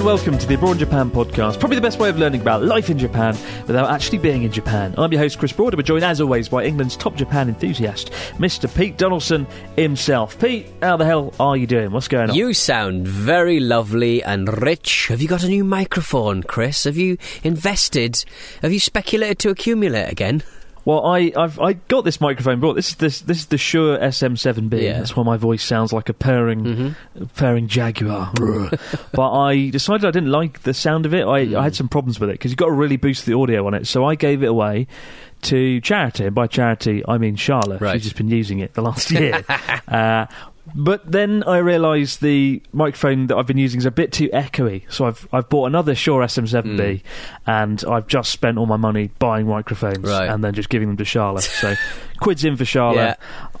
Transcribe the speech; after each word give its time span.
And 0.00 0.06
welcome 0.06 0.38
to 0.38 0.46
the 0.46 0.54
Abroad 0.54 0.78
Japan 0.78 1.10
podcast. 1.10 1.60
Probably 1.60 1.74
the 1.76 1.82
best 1.82 1.98
way 1.98 2.08
of 2.08 2.18
learning 2.18 2.40
about 2.40 2.62
life 2.62 2.88
in 2.88 2.98
Japan 2.98 3.36
without 3.66 3.90
actually 3.90 4.16
being 4.16 4.44
in 4.44 4.50
Japan. 4.50 4.94
I'm 4.96 5.12
your 5.12 5.20
host 5.20 5.38
Chris 5.38 5.52
Broad. 5.52 5.74
We're 5.74 5.82
joined 5.82 6.04
as 6.04 6.22
always 6.22 6.48
by 6.48 6.64
England's 6.64 6.96
top 6.96 7.16
Japan 7.16 7.50
enthusiast, 7.50 8.10
Mr. 8.38 8.74
Pete 8.74 8.96
Donaldson 8.96 9.46
himself. 9.76 10.40
Pete, 10.40 10.68
how 10.80 10.96
the 10.96 11.04
hell 11.04 11.34
are 11.38 11.54
you 11.54 11.66
doing? 11.66 11.90
What's 11.90 12.08
going 12.08 12.30
on? 12.30 12.36
You 12.36 12.54
sound 12.54 13.06
very 13.06 13.60
lovely 13.60 14.22
and 14.22 14.62
rich. 14.62 15.08
Have 15.08 15.20
you 15.20 15.28
got 15.28 15.42
a 15.42 15.48
new 15.48 15.64
microphone, 15.64 16.44
Chris? 16.44 16.84
Have 16.84 16.96
you 16.96 17.18
invested? 17.42 18.24
Have 18.62 18.72
you 18.72 18.80
speculated 18.80 19.38
to 19.40 19.50
accumulate 19.50 20.10
again? 20.10 20.42
Well, 20.84 21.06
I 21.06 21.32
I've 21.36 21.58
I 21.58 21.74
got 21.74 22.04
this 22.04 22.20
microphone 22.20 22.60
brought. 22.60 22.74
This 22.74 22.90
is 22.90 22.94
this 22.96 23.20
this 23.20 23.38
is 23.38 23.46
the 23.46 23.58
Shure 23.58 23.98
SM7B. 23.98 24.82
Yeah. 24.82 24.98
That's 24.98 25.14
why 25.14 25.22
my 25.22 25.36
voice 25.36 25.62
sounds 25.62 25.92
like 25.92 26.08
a 26.08 26.14
purring 26.14 26.94
purring 27.34 27.68
jaguar. 27.68 28.32
but 29.12 29.30
I 29.32 29.68
decided 29.70 30.06
I 30.06 30.10
didn't 30.10 30.30
like 30.30 30.62
the 30.62 30.74
sound 30.74 31.06
of 31.06 31.14
it. 31.14 31.24
I, 31.24 31.58
I 31.58 31.62
had 31.62 31.76
some 31.76 31.88
problems 31.88 32.18
with 32.18 32.30
it 32.30 32.34
because 32.34 32.50
you've 32.50 32.58
got 32.58 32.66
to 32.66 32.72
really 32.72 32.96
boost 32.96 33.26
the 33.26 33.34
audio 33.34 33.66
on 33.66 33.74
it. 33.74 33.86
So 33.86 34.04
I 34.04 34.14
gave 34.14 34.42
it 34.42 34.46
away 34.46 34.86
to 35.42 35.80
charity. 35.80 36.26
And 36.26 36.34
by 36.34 36.46
charity, 36.46 37.02
I 37.06 37.18
mean 37.18 37.36
Charlotte. 37.36 37.80
Right. 37.80 37.94
She's 37.94 38.04
just 38.04 38.16
been 38.16 38.28
using 38.28 38.60
it 38.60 38.74
the 38.74 38.82
last 38.82 39.10
year. 39.10 39.44
uh, 39.88 40.26
but 40.74 41.10
then 41.10 41.42
I 41.44 41.58
realised 41.58 42.20
the 42.20 42.62
microphone 42.72 43.26
that 43.28 43.36
I've 43.36 43.46
been 43.46 43.58
using 43.58 43.78
is 43.78 43.86
a 43.86 43.90
bit 43.90 44.12
too 44.12 44.28
echoey, 44.28 44.82
so 44.92 45.06
I've 45.06 45.26
I've 45.32 45.48
bought 45.48 45.66
another 45.66 45.94
Shure 45.94 46.22
SM7B, 46.22 47.02
and 47.46 47.84
I've 47.88 48.06
just 48.06 48.30
spent 48.30 48.58
all 48.58 48.66
my 48.66 48.76
money 48.76 49.10
buying 49.18 49.46
microphones 49.46 49.98
Right. 50.08 50.28
and 50.28 50.42
then 50.44 50.54
just 50.54 50.68
giving 50.68 50.88
them 50.88 50.96
to 50.98 51.04
Charlotte. 51.04 51.42
So 51.44 51.74
quids 52.20 52.44
in 52.44 52.56
for 52.56 52.64
Charlotte. 52.64 53.16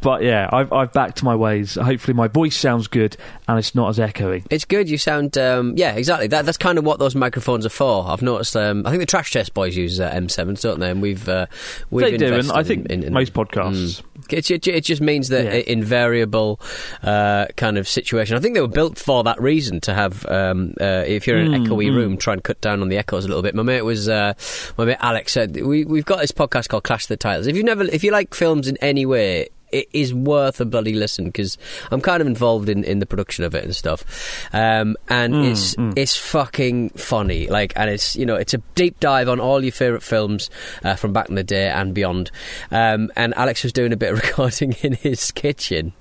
but 0.00 0.22
yeah, 0.22 0.48
I've 0.52 0.72
I've 0.72 0.92
backed 0.92 1.22
my 1.22 1.34
ways. 1.36 1.74
Hopefully, 1.74 2.14
my 2.14 2.28
voice 2.28 2.56
sounds 2.56 2.86
good 2.88 3.16
and 3.48 3.58
it's 3.58 3.74
not 3.74 3.88
as 3.90 3.98
echoey. 3.98 4.44
It's 4.50 4.64
good. 4.64 4.88
You 4.88 4.98
sound, 4.98 5.36
um, 5.38 5.74
yeah, 5.76 5.92
exactly. 5.94 6.26
That, 6.28 6.44
that's 6.46 6.58
kind 6.58 6.78
of 6.78 6.84
what 6.84 6.98
those 6.98 7.14
microphones 7.14 7.66
are 7.66 7.70
for. 7.70 8.06
I've 8.08 8.22
noticed. 8.22 8.56
Um, 8.56 8.86
I 8.86 8.90
think 8.90 9.00
the 9.00 9.06
Trash 9.06 9.30
Taste 9.32 9.54
Boys 9.54 9.76
use 9.76 10.00
uh, 10.00 10.10
M7s, 10.12 10.62
don't 10.62 10.80
they? 10.80 10.90
And 10.90 11.02
we've 11.02 11.28
uh, 11.28 11.46
we've 11.90 12.04
They 12.04 12.16
do, 12.16 12.26
and 12.26 12.34
invested 12.36 12.56
I 12.58 12.62
think 12.62 12.86
in, 12.86 12.92
in, 13.00 13.02
in- 13.08 13.12
most 13.12 13.32
podcasts. 13.32 14.02
It, 14.32 14.50
it, 14.50 14.66
it 14.66 14.84
just 14.84 15.00
means 15.02 15.28
that 15.28 15.44
Yeah. 15.44 15.62
invariable 15.66 16.60
uh, 17.02 17.46
kind 17.56 17.78
of 17.78 17.88
situation. 17.88 18.36
I 18.36 18.40
think 18.40 18.54
they 18.54 18.60
were 18.60 18.68
built 18.68 18.98
for 18.98 19.22
that 19.24 19.40
reason 19.40 19.80
to 19.82 19.94
have. 19.94 20.24
Um, 20.26 20.74
uh, 20.80 21.04
if 21.06 21.26
you're 21.26 21.38
in 21.38 21.52
an 21.54 21.64
Mm, 21.64 21.66
echoey 21.68 21.90
mm. 21.90 21.94
room, 21.96 22.16
try 22.16 22.32
and 22.34 22.42
cut 22.42 22.60
down 22.60 22.80
on 22.82 22.88
the 22.88 22.96
echoes 22.98 23.24
a 23.24 23.28
little 23.28 23.42
bit. 23.42 23.54
My 23.54 23.62
mate 23.62 23.82
was 23.82 24.08
uh, 24.08 24.34
my 24.78 24.84
mate 24.84 24.96
Alex 25.00 25.32
said 25.32 25.54
we 25.56 25.84
we've 25.84 26.04
got 26.04 26.20
this 26.20 26.32
podcast 26.32 26.68
called 26.68 26.84
Clash 26.84 27.04
of 27.04 27.08
the 27.08 27.16
Titles. 27.16 27.46
If 27.46 27.56
you 27.56 27.62
never, 27.62 27.84
if 27.84 28.02
you 28.04 28.10
like 28.12 28.34
films 28.34 28.68
in 28.68 28.76
any 28.78 29.06
way. 29.06 29.48
It 29.72 29.88
is 29.92 30.12
worth 30.14 30.60
a 30.60 30.64
bloody 30.64 30.92
listen 30.94 31.24
because 31.24 31.58
I'm 31.90 32.00
kind 32.00 32.20
of 32.20 32.26
involved 32.26 32.68
in, 32.68 32.84
in 32.84 32.98
the 32.98 33.06
production 33.06 33.44
of 33.44 33.54
it 33.54 33.64
and 33.64 33.74
stuff, 33.74 34.04
um, 34.52 34.96
and 35.08 35.34
Mm, 35.34 35.50
it's 35.50 35.74
mm. 35.76 35.92
it's 35.96 36.16
fucking 36.16 36.90
funny. 36.90 37.46
Like, 37.48 37.72
and 37.76 37.88
it's 37.90 38.14
you 38.16 38.26
know 38.26 38.34
it's 38.36 38.54
a 38.54 38.58
deep 38.74 39.00
dive 39.00 39.28
on 39.28 39.40
all 39.40 39.62
your 39.62 39.72
favourite 39.72 40.02
films 40.02 40.50
uh, 40.84 40.94
from 40.94 41.12
back 41.12 41.28
in 41.28 41.34
the 41.34 41.42
day 41.44 41.68
and 41.68 41.94
beyond. 41.94 42.30
Um, 42.70 43.10
and 43.16 43.34
Alex 43.34 43.62
was 43.62 43.72
doing 43.72 43.92
a 43.92 43.96
bit 43.96 44.12
of 44.12 44.18
recording 44.22 44.72
in 44.82 44.92
his 44.94 45.30
kitchen, 45.30 45.92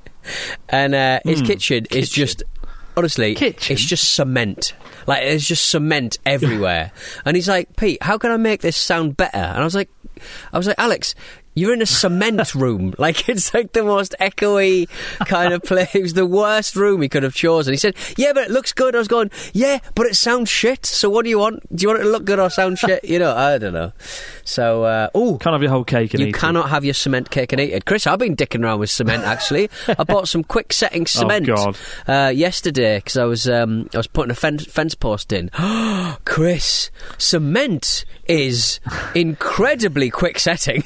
and 0.69 0.93
uh, 0.93 1.19
his 1.25 1.41
Mm, 1.41 1.45
kitchen, 1.47 1.85
is 1.91 2.09
just 2.09 2.43
honestly, 2.97 3.35
Kitchen? 3.35 3.73
it's 3.73 3.85
just 3.85 4.13
cement. 4.13 4.73
Like 5.07 5.23
there's 5.23 5.47
just 5.47 5.69
cement 5.69 6.19
everywhere. 6.25 6.91
and 7.25 7.35
he's 7.35 7.47
like, 7.47 7.75
Pete, 7.77 8.03
how 8.03 8.17
can 8.17 8.31
I 8.31 8.38
make 8.38 8.61
this 8.61 8.77
sound 8.77 9.17
better? 9.17 9.38
And 9.38 9.59
I 9.59 9.63
was 9.63 9.73
like, 9.75 9.89
I 10.53 10.57
was 10.57 10.67
like, 10.67 10.75
Alex. 10.77 11.15
You're 11.53 11.73
in 11.73 11.81
a 11.81 11.85
cement 11.85 12.56
room. 12.56 12.94
Like, 12.97 13.28
it's 13.28 13.53
like 13.53 13.73
the 13.73 13.84
most 13.84 14.16
echoey 14.19 14.88
kind 15.28 15.53
of 15.53 15.62
place. 15.63 15.94
It 15.95 16.01
was 16.01 16.13
the 16.13 16.25
worst 16.25 16.75
room 16.75 17.01
he 17.01 17.09
could 17.09 17.23
have 17.23 17.34
chosen. 17.34 17.73
He 17.73 17.78
said, 17.78 17.95
Yeah, 18.17 18.34
but 18.34 18.45
it 18.45 18.51
looks 18.51 18.72
good. 18.73 18.95
I 18.95 19.00
was 19.00 19.07
going, 19.07 19.31
Yeah, 19.53 19.79
but 19.95 20.07
it 20.07 20.16
sounds 20.16 20.50
shit. 20.50 20.85
So 20.85 21.09
what 21.09 21.23
do 21.23 21.29
you 21.29 21.39
want? 21.39 21.63
Do 21.75 21.81
you 21.84 21.88
want 21.89 22.00
it 22.01 22.03
to 22.03 22.09
look 22.09 22.25
good 22.25 22.39
or 22.39 22.50
sound 22.50 22.79
shit? 22.79 23.03
You 23.03 23.19
know, 23.19 23.35
I 23.35 23.57
don't 23.57 23.73
know. 23.73 23.91
So, 24.44 24.84
uh, 24.84 25.09
oh, 25.13 25.38
Can't 25.39 25.53
have 25.53 25.62
your 25.62 25.72
whole 25.72 25.84
cake 25.84 26.13
and 26.13 26.22
you 26.22 26.28
eat 26.28 26.35
it. 26.35 26.39
cannot 26.39 26.69
have 26.69 26.84
your 26.85 26.94
cement 26.94 27.29
cake 27.29 27.51
and 27.51 27.62
eat 27.62 27.73
it. 27.73 27.85
Chris, 27.85 28.07
I've 28.07 28.19
been 28.19 28.35
dicking 28.35 28.63
around 28.63 28.79
with 28.79 28.89
cement 28.89 29.23
actually. 29.23 29.69
I 29.88 30.03
bought 30.03 30.28
some 30.28 30.44
quick 30.44 30.73
setting 30.73 31.06
cement 31.06 31.47
God. 31.47 31.78
Uh, 32.07 32.31
yesterday 32.33 32.97
because 32.97 33.18
I 33.18 33.25
was 33.25 33.47
um, 33.50 33.89
I 33.94 33.97
was 33.97 34.07
putting 34.07 34.31
a 34.31 34.35
fence, 34.35 34.66
fence 34.66 34.95
post 34.95 35.31
in. 35.33 35.50
Chris, 36.25 36.91
cement 37.18 38.06
is 38.28 38.79
incredibly 39.16 40.09
quick 40.09 40.39
setting. 40.39 40.83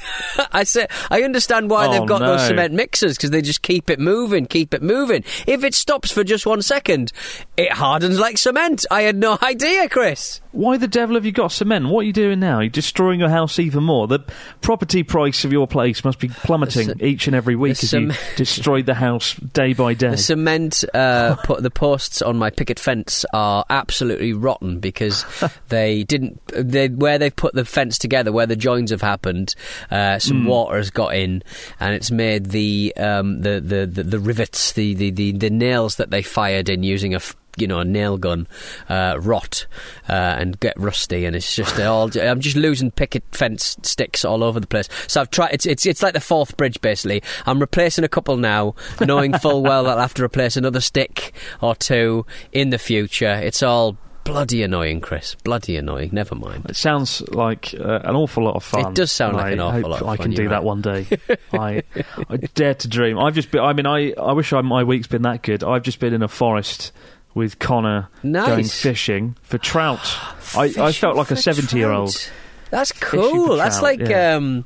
I 0.55 0.63
said 0.63 0.89
I 1.11 1.21
understand 1.23 1.69
why 1.69 1.87
Oh, 1.87 1.91
they've 1.91 2.07
got 2.07 2.19
those 2.19 2.47
cement 2.47 2.73
mixers 2.73 3.17
because 3.17 3.31
they 3.31 3.41
just 3.41 3.61
keep 3.61 3.89
it 3.89 3.99
moving, 3.99 4.45
keep 4.45 4.73
it 4.73 4.81
moving. 4.81 5.23
If 5.45 5.63
it 5.63 5.73
stops 5.75 6.11
for 6.11 6.23
just 6.23 6.45
one 6.45 6.61
second, 6.61 7.11
it 7.57 7.71
hardens 7.73 8.19
like 8.19 8.37
cement. 8.37 8.85
I 8.89 9.01
had 9.03 9.17
no 9.17 9.37
idea, 9.43 9.89
Chris. 9.89 10.41
Why 10.55 10.77
the 10.77 10.87
devil 10.87 11.15
have 11.15 11.25
you 11.25 11.31
got 11.31 11.51
cement? 11.51 11.87
What 11.89 11.99
are 11.99 12.03
you 12.03 12.13
doing 12.13 12.39
now? 12.39 12.61
You're 12.61 12.69
destroying 12.69 13.19
your 13.19 13.29
house 13.29 13.59
even 13.59 13.83
more. 13.83 14.07
The 14.07 14.19
property 14.61 15.03
price 15.03 15.43
of 15.43 15.51
your 15.51 15.67
place 15.67 16.03
must 16.03 16.17
be 16.19 16.29
plummeting 16.29 17.01
each 17.01 17.27
and 17.27 17.35
every 17.35 17.55
week 17.55 17.71
as 17.71 17.83
you 17.83 17.87
cement- 17.89 18.19
destroy 18.37 18.81
the 18.81 18.93
house 18.93 19.33
day 19.35 19.73
by 19.73 19.93
day. 19.93 20.11
The 20.11 20.17
cement, 20.17 20.83
uh, 20.93 21.35
put 21.43 21.61
the 21.61 21.69
posts 21.69 22.21
on 22.21 22.37
my 22.37 22.49
picket 22.49 22.79
fence 22.79 23.25
are 23.33 23.65
absolutely 23.69 24.31
rotten 24.33 24.79
because 24.79 25.25
they 25.67 26.03
didn't. 26.05 26.41
They 26.47 26.87
where 26.87 27.17
they've 27.19 27.35
put 27.35 27.53
the 27.53 27.65
fence 27.65 27.97
together, 27.97 28.31
where 28.31 28.45
the 28.47 28.55
joins 28.55 28.91
have 28.91 29.01
happened, 29.01 29.55
uh, 29.91 30.19
some 30.19 30.43
Hmm. 30.43 30.47
water 30.47 30.77
has 30.77 30.89
got 30.89 31.15
in, 31.15 31.43
and 31.79 31.93
it's 31.93 32.11
made 32.11 32.45
the 32.47 32.93
um, 32.97 33.41
the, 33.41 33.59
the, 33.59 33.85
the 33.85 34.03
the 34.03 34.19
rivets, 34.19 34.71
the, 34.73 34.93
the, 34.93 35.11
the, 35.11 35.31
the 35.33 35.49
nails 35.49 35.97
that 35.97 36.11
they 36.11 36.21
fired 36.21 36.69
in 36.69 36.81
using 36.83 37.13
a. 37.13 37.17
F- 37.17 37.35
you 37.57 37.67
know, 37.67 37.79
a 37.79 37.85
nail 37.85 38.17
gun, 38.17 38.47
uh, 38.89 39.17
rot, 39.19 39.65
uh, 40.09 40.13
and 40.13 40.59
get 40.59 40.79
rusty, 40.79 41.25
and 41.25 41.35
it's 41.35 41.55
just 41.55 41.79
all. 41.79 42.09
I'm 42.19 42.39
just 42.39 42.55
losing 42.55 42.91
picket 42.91 43.23
fence 43.31 43.77
sticks 43.83 44.25
all 44.25 44.43
over 44.43 44.59
the 44.59 44.67
place. 44.67 44.89
So 45.07 45.21
I've 45.21 45.29
tried. 45.29 45.53
It's 45.53 45.65
it's 45.65 45.85
it's 45.85 46.03
like 46.03 46.13
the 46.13 46.19
Forth 46.19 46.57
Bridge 46.57 46.81
basically. 46.81 47.23
I'm 47.45 47.59
replacing 47.59 48.03
a 48.03 48.09
couple 48.09 48.37
now, 48.37 48.75
knowing 49.01 49.37
full 49.37 49.63
well 49.63 49.83
that 49.85 49.91
I'll 49.91 49.99
have 49.99 50.13
to 50.15 50.23
replace 50.23 50.57
another 50.57 50.81
stick 50.81 51.33
or 51.61 51.75
two 51.75 52.25
in 52.51 52.69
the 52.69 52.77
future. 52.77 53.33
It's 53.33 53.63
all 53.63 53.97
bloody 54.25 54.63
annoying, 54.63 54.99
Chris. 54.99 55.35
Bloody 55.43 55.77
annoying. 55.77 56.09
Never 56.11 56.35
mind. 56.35 56.65
It 56.67 56.75
sounds 56.75 57.21
like 57.29 57.73
uh, 57.79 58.01
an 58.03 58.15
awful 58.15 58.43
lot 58.43 58.55
of 58.55 58.63
fun. 58.63 58.91
It 58.91 58.95
does 58.95 59.11
sound 59.11 59.37
like 59.37 59.45
I 59.45 59.51
an 59.51 59.61
awful 59.61 59.89
lot 59.89 60.01
of 60.01 60.07
fun. 60.07 60.09
I 60.09 60.17
can 60.17 60.31
do 60.31 60.43
you're 60.43 60.49
that 60.49 60.63
one 60.63 60.81
day. 60.81 61.07
I, 61.53 61.83
I 62.29 62.37
dare 62.53 62.73
to 62.73 62.87
dream. 62.89 63.17
I've 63.17 63.35
just 63.35 63.51
been. 63.51 63.61
I 63.61 63.71
mean, 63.71 63.85
I, 63.85 64.11
I 64.13 64.33
wish 64.33 64.51
I, 64.51 64.59
my 64.61 64.83
week's 64.83 65.07
been 65.07 65.21
that 65.21 65.43
good. 65.43 65.63
I've 65.63 65.83
just 65.83 65.99
been 65.99 66.13
in 66.13 66.23
a 66.23 66.27
forest 66.27 66.91
with 67.35 67.59
Connor 67.59 68.07
Nice. 68.23 68.47
going 68.47 68.65
fishing 68.65 69.37
for 69.43 69.59
trout. 69.59 70.17
I, 70.57 70.73
I 70.79 70.91
felt 70.91 71.15
like 71.15 71.29
a 71.29 71.35
seventy-year-old. 71.35 72.31
That's 72.71 72.91
cool. 72.93 73.57
That's 73.57 73.79
trout, 73.79 73.99
like 73.99 74.09
yeah. 74.09 74.35
um, 74.35 74.65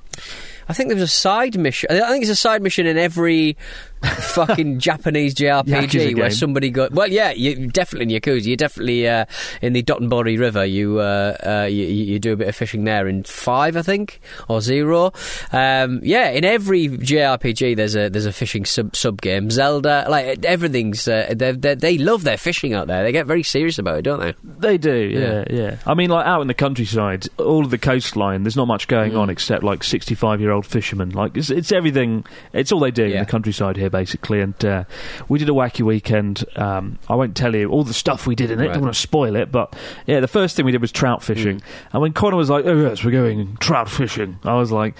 I 0.69 0.74
think 0.74 0.89
there's 0.89 1.01
a 1.01 1.07
side 1.07 1.57
mission. 1.57 1.89
I 1.92 2.07
think 2.10 2.24
there's 2.24 2.30
a 2.30 2.36
side 2.36 2.62
mission 2.62 2.86
in 2.86 2.98
every 2.98 3.57
fucking 4.06 4.80
Japanese 4.80 5.36
JRPG 5.36 6.18
where 6.18 6.30
somebody 6.30 6.69
got 6.69 6.92
Well, 6.92 7.07
yeah, 7.12 7.31
you 7.31 7.68
definitely 7.68 8.13
in 8.16 8.22
Yakuza. 8.22 8.46
You're 8.46 8.56
definitely 8.56 9.07
uh, 9.07 9.25
in 9.62 9.74
the 9.74 9.84
Dotonbori 9.84 10.40
River. 10.40 10.66
You, 10.66 11.00
uh, 11.00 11.36
uh, 11.46 11.68
you 11.69 11.86
you 11.86 12.19
do 12.19 12.34
a 12.34 12.36
bit 12.38 12.48
of 12.48 12.56
fishing 12.56 12.84
there 12.86 13.07
in 13.07 13.24
five, 13.24 13.75
I 13.75 13.81
think, 13.81 14.19
or 14.48 14.62
zero. 14.62 15.12
Um, 15.51 16.00
yeah, 16.04 16.30
in 16.30 16.46
every 16.46 16.88
JRPG, 16.88 17.75
there's 17.75 17.96
a 17.96 18.10
there's 18.10 18.25
a 18.25 18.31
fishing 18.34 18.66
sub 18.66 18.96
sub 18.96 19.22
game. 19.22 19.51
Zelda, 19.51 20.06
like 20.10 20.46
everything's. 20.46 21.07
Uh, 21.07 21.34
they 21.36 21.51
they 21.51 21.75
they 21.75 21.98
love 21.98 22.24
their 22.24 22.38
fishing 22.38 22.74
out 22.74 22.88
there. 22.88 23.04
They 23.04 23.12
get 23.12 23.25
very 23.25 23.44
serious 23.44 23.78
about 23.80 23.98
it, 23.98 24.01
don't 24.04 24.19
they? 24.19 24.34
They 24.44 24.78
do, 24.78 24.94
yeah, 24.96 25.44
yeah. 25.50 25.78
I 25.86 25.94
mean, 25.94 26.10
like 26.10 26.25
out 26.25 26.42
in 26.42 26.48
the 26.48 26.54
countryside, 26.54 27.28
all 27.38 27.63
of 27.66 27.72
the 27.72 27.78
coastline, 27.78 28.44
there's 28.44 28.56
not 28.56 28.68
much 28.68 28.88
going 28.88 29.10
Mm. 29.10 29.19
on 29.19 29.30
except 29.30 29.63
like 29.63 29.84
65 29.84 30.40
year 30.42 30.51
old 30.51 30.66
fishermen. 30.66 31.10
Like, 31.12 31.36
it's, 31.36 31.50
it's 31.50 31.72
everything, 31.72 32.25
it's 32.54 32.72
all 32.72 32.80
they 32.80 32.92
do 32.92 33.06
in 33.06 33.18
the 33.19 33.25
countryside 33.25 33.75
here, 33.78 33.88
basically. 33.89 34.41
And 34.41 34.63
uh, 34.65 34.83
we 35.27 35.39
did 35.39 35.50
a 35.50 35.53
wacky 35.53 35.81
weekend. 35.81 36.44
Um, 36.56 37.00
I 37.07 37.15
won't 37.15 37.36
tell 37.36 37.56
you 37.56 37.69
all 37.69 37.83
the 37.83 37.94
stuff 37.94 38.27
we 38.27 38.36
did 38.36 38.51
in 38.51 38.59
it, 38.59 38.68
Right. 38.68 38.74
don't 38.74 38.83
want 38.83 38.94
to 38.94 39.00
spoil 39.00 39.36
it, 39.36 39.51
but 39.51 39.75
yeah, 40.07 40.19
the 40.19 40.27
first 40.27 40.56
thing 40.56 40.65
we 40.65 40.71
did 40.71 40.81
was 40.81 40.91
trout 40.91 41.24
fishing. 41.24 41.57
Mm. 41.57 41.63
And 41.94 42.01
when 42.01 42.13
Connor 42.13 42.38
was 42.38 42.50
like, 42.50 42.65
oh, 42.65 42.75
yes, 42.81 43.03
we're 43.03 43.12
going 43.12 43.57
trout 43.57 43.89
fishing, 43.89 44.39
I 44.44 44.56
was 44.56 44.71
like, 44.71 44.95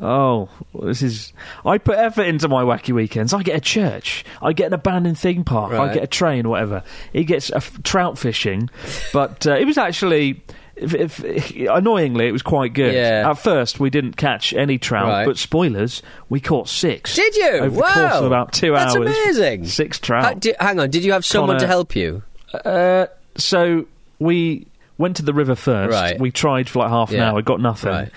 Oh, 0.00 0.48
this 0.82 1.02
is. 1.02 1.32
I 1.64 1.78
put 1.78 1.96
effort 1.96 2.24
into 2.24 2.48
my 2.48 2.64
wacky 2.64 2.92
weekends. 2.92 3.32
I 3.32 3.44
get 3.44 3.56
a 3.56 3.60
church. 3.60 4.24
I 4.42 4.52
get 4.52 4.66
an 4.66 4.72
abandoned 4.72 5.16
theme 5.16 5.44
park. 5.44 5.72
I 5.72 5.94
get 5.94 6.02
a 6.02 6.08
train, 6.08 6.48
whatever. 6.48 6.82
He 7.12 7.22
gets 7.22 7.50
a 7.50 7.58
f- 7.58 7.80
trout 7.84 8.18
fishing, 8.18 8.70
but 9.12 9.46
uh, 9.46 9.54
it 9.54 9.66
was 9.66 9.78
actually. 9.78 10.42
If, 10.76 11.22
if, 11.24 11.50
annoyingly, 11.68 12.26
it 12.28 12.32
was 12.32 12.42
quite 12.42 12.72
good. 12.72 12.94
Yeah. 12.94 13.30
At 13.30 13.34
first, 13.38 13.78
we 13.78 13.90
didn't 13.90 14.16
catch 14.16 14.52
any 14.52 14.76
trout, 14.78 15.06
Right. 15.08 15.24
but 15.26 15.38
spoilers, 15.38 16.02
we 16.28 16.40
caught 16.40 16.68
six. 16.68 17.14
Did 17.14 17.36
you? 17.36 17.48
Over 17.50 17.70
the 17.70 17.80
wow, 17.80 17.94
course 17.94 18.14
of 18.14 18.24
about 18.24 18.52
two 18.52 18.72
That's 18.72 18.96
hours. 18.96 19.08
amazing. 19.08 19.66
Six 19.66 19.98
trout. 20.00 20.40
Di- 20.40 20.54
hang 20.58 20.80
on, 20.80 20.90
did 20.90 21.04
you 21.04 21.12
have 21.12 21.24
someone 21.24 21.50
Connor- 21.56 21.60
to 21.60 21.66
help 21.68 21.94
you? 21.94 22.22
Uh, 22.64 23.06
so 23.36 23.86
we 24.18 24.66
went 24.98 25.16
to 25.16 25.22
the 25.22 25.34
river 25.34 25.54
first. 25.54 25.92
Right. 25.92 26.18
We 26.20 26.30
tried 26.30 26.68
for 26.68 26.80
like 26.80 26.88
half 26.90 27.10
an 27.10 27.16
Yeah. 27.16 27.30
hour, 27.30 27.42
got 27.42 27.60
nothing. 27.60 27.90
Right. 27.90 28.10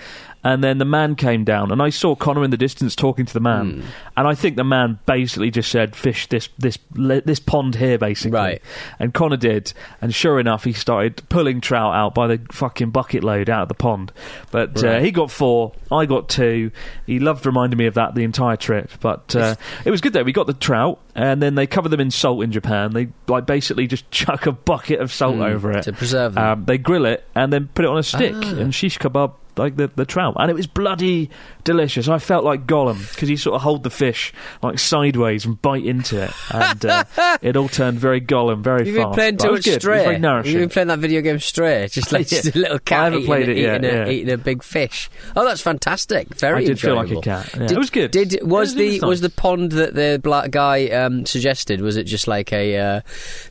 And 0.48 0.64
then 0.64 0.78
the 0.78 0.84
man 0.86 1.14
came 1.14 1.44
down, 1.44 1.70
and 1.70 1.82
I 1.82 1.90
saw 1.90 2.14
Connor 2.14 2.42
in 2.42 2.50
the 2.50 2.56
distance 2.56 2.96
talking 2.96 3.26
to 3.26 3.34
the 3.34 3.40
man. 3.40 3.70
Hmm. 3.82 3.86
And 4.16 4.26
I 4.26 4.34
think 4.34 4.56
the 4.56 4.64
man 4.64 4.98
basically 5.04 5.50
just 5.50 5.70
said, 5.70 5.94
"Fish 5.94 6.26
this 6.28 6.48
this 6.58 6.78
this 6.92 7.38
pond 7.38 7.74
here," 7.74 7.98
basically. 7.98 8.32
Right. 8.38 8.62
And 8.98 9.12
Connor 9.12 9.36
did, 9.36 9.72
and 10.00 10.14
sure 10.14 10.40
enough, 10.40 10.64
he 10.64 10.72
started 10.72 11.22
pulling 11.28 11.60
trout 11.60 11.94
out 11.94 12.14
by 12.14 12.26
the 12.28 12.40
fucking 12.50 12.90
bucket 12.90 13.22
load 13.22 13.50
out 13.50 13.62
of 13.62 13.68
the 13.68 13.74
pond. 13.74 14.10
But 14.50 14.82
uh, 14.82 15.00
he 15.00 15.10
got 15.10 15.30
four, 15.30 15.72
I 15.92 16.06
got 16.06 16.28
two. 16.30 16.70
He 17.06 17.18
loved 17.18 17.44
reminding 17.44 17.76
me 17.78 17.86
of 17.86 17.94
that 17.94 18.14
the 18.14 18.24
entire 18.24 18.56
trip. 18.56 18.90
But 19.00 19.36
uh, 19.36 19.54
it 19.84 19.90
was 19.90 20.00
good 20.00 20.14
though. 20.14 20.22
We 20.24 20.32
got 20.32 20.46
the 20.46 20.54
trout, 20.54 20.98
and 21.14 21.42
then 21.42 21.54
they 21.56 21.66
cover 21.66 21.88
them 21.90 22.00
in 22.00 22.10
salt 22.10 22.42
in 22.42 22.52
Japan. 22.52 22.92
They 22.92 23.08
like 23.26 23.44
basically 23.44 23.86
just 23.86 24.10
chuck 24.10 24.46
a 24.46 24.52
bucket 24.52 25.00
of 25.00 25.12
salt 25.12 25.36
Mm, 25.36 25.52
over 25.54 25.72
it 25.72 25.82
to 25.82 25.92
preserve 25.92 26.34
them. 26.34 26.42
Um, 26.44 26.64
they 26.64 26.78
grill 26.78 27.04
it 27.04 27.22
and 27.34 27.52
then 27.52 27.68
put 27.74 27.84
it 27.84 27.88
on 27.88 27.98
a 27.98 28.02
stick 28.02 28.32
Ah. 28.34 28.56
and 28.56 28.74
shish 28.74 28.98
kebab 28.98 29.34
like 29.58 29.76
the, 29.76 29.88
the 29.94 30.06
trout, 30.06 30.36
and 30.38 30.50
it 30.50 30.54
was 30.54 30.66
bloody 30.66 31.30
delicious. 31.64 32.08
I 32.08 32.18
felt 32.18 32.44
like 32.44 32.66
Gollum 32.66 32.98
because 33.14 33.28
you 33.28 33.36
sort 33.36 33.56
of 33.56 33.62
hold 33.62 33.82
the 33.82 33.90
fish 33.90 34.32
like 34.62 34.78
sideways 34.78 35.44
and 35.44 35.60
bite 35.60 35.84
into 35.84 36.22
it, 36.22 36.30
and 36.52 36.86
uh, 36.86 37.04
it 37.42 37.56
all 37.56 37.68
turned 37.68 37.98
very 37.98 38.20
Gollum 38.20 38.62
very 38.62 38.86
You've 38.86 38.96
fast. 38.96 39.08
been 39.08 39.14
playing 39.14 39.36
too 39.38 39.46
much 39.48 39.56
was 39.56 39.64
good. 39.64 39.70
It 39.72 39.74
was 39.74 39.82
Stray. 39.82 40.50
You've 40.50 40.60
been 40.60 40.68
playing 40.68 40.88
that 40.88 40.98
video 40.98 41.20
game 41.20 41.38
Stray, 41.40 41.88
just 41.90 42.12
like 42.12 42.28
just 42.28 42.54
a 42.54 42.58
little 42.58 42.78
cat 42.78 43.12
eating, 43.14 43.30
a, 43.30 43.36
it 43.36 43.56
yet, 43.56 43.84
eating, 43.84 43.90
a, 43.90 44.04
yeah. 44.04 44.08
eating 44.08 44.30
a 44.32 44.38
big 44.38 44.62
fish. 44.62 45.10
Oh, 45.36 45.44
that's 45.44 45.60
fantastic. 45.60 46.34
Very 46.34 46.62
I 46.62 46.64
did 46.64 46.80
feel 46.80 46.94
like 46.94 47.10
a 47.10 47.20
cat. 47.20 47.50
Yeah, 47.54 47.66
Did, 47.66 47.72
it 47.72 47.78
was 47.78 47.90
good. 47.90 48.10
Did 48.10 48.38
was 48.42 48.50
was- 48.50 48.74
the 48.74 49.00
was 49.00 49.20
the 49.20 49.30
pond 49.30 49.72
that 49.72 49.94
the 49.94 50.20
black 50.22 50.50
guy 50.50 50.88
um, 50.88 51.26
suggested? 51.26 51.80
Was 51.80 51.96
it 51.96 52.04
just 52.04 52.28
like 52.28 52.52
a 52.52 52.76
uh, 52.76 53.00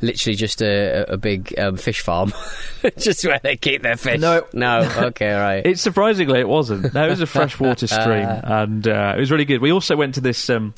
literally 0.01 0.36
just 0.36 0.62
a, 0.62 1.06
a 1.12 1.18
big 1.18 1.53
um, 1.57 1.77
fish 1.77 2.01
farm, 2.01 2.33
just 2.98 3.25
where 3.25 3.39
they 3.44 3.56
keep 3.56 3.81
their 3.81 3.98
fish? 3.98 4.19
No. 4.19 4.45
no. 4.53 4.89
Okay, 4.98 5.33
right. 5.33 5.65
It 5.65 5.80
surprisingly 5.98 6.40
it 6.40 6.48
wasn't. 6.48 6.94
No, 6.94 7.08
it 7.08 7.10
was 7.10 7.22
a 7.22 7.26
freshwater 7.26 7.88
stream, 7.88 8.28
and 8.44 8.88
uh, 8.88 9.16
it 9.18 9.20
was 9.20 9.32
really 9.32 9.46
good. 9.46 9.62
We 9.62 9.72
also 9.72 9.96
went 9.96 10.14
to 10.14 10.22
this 10.22 10.48
um, 10.48 10.76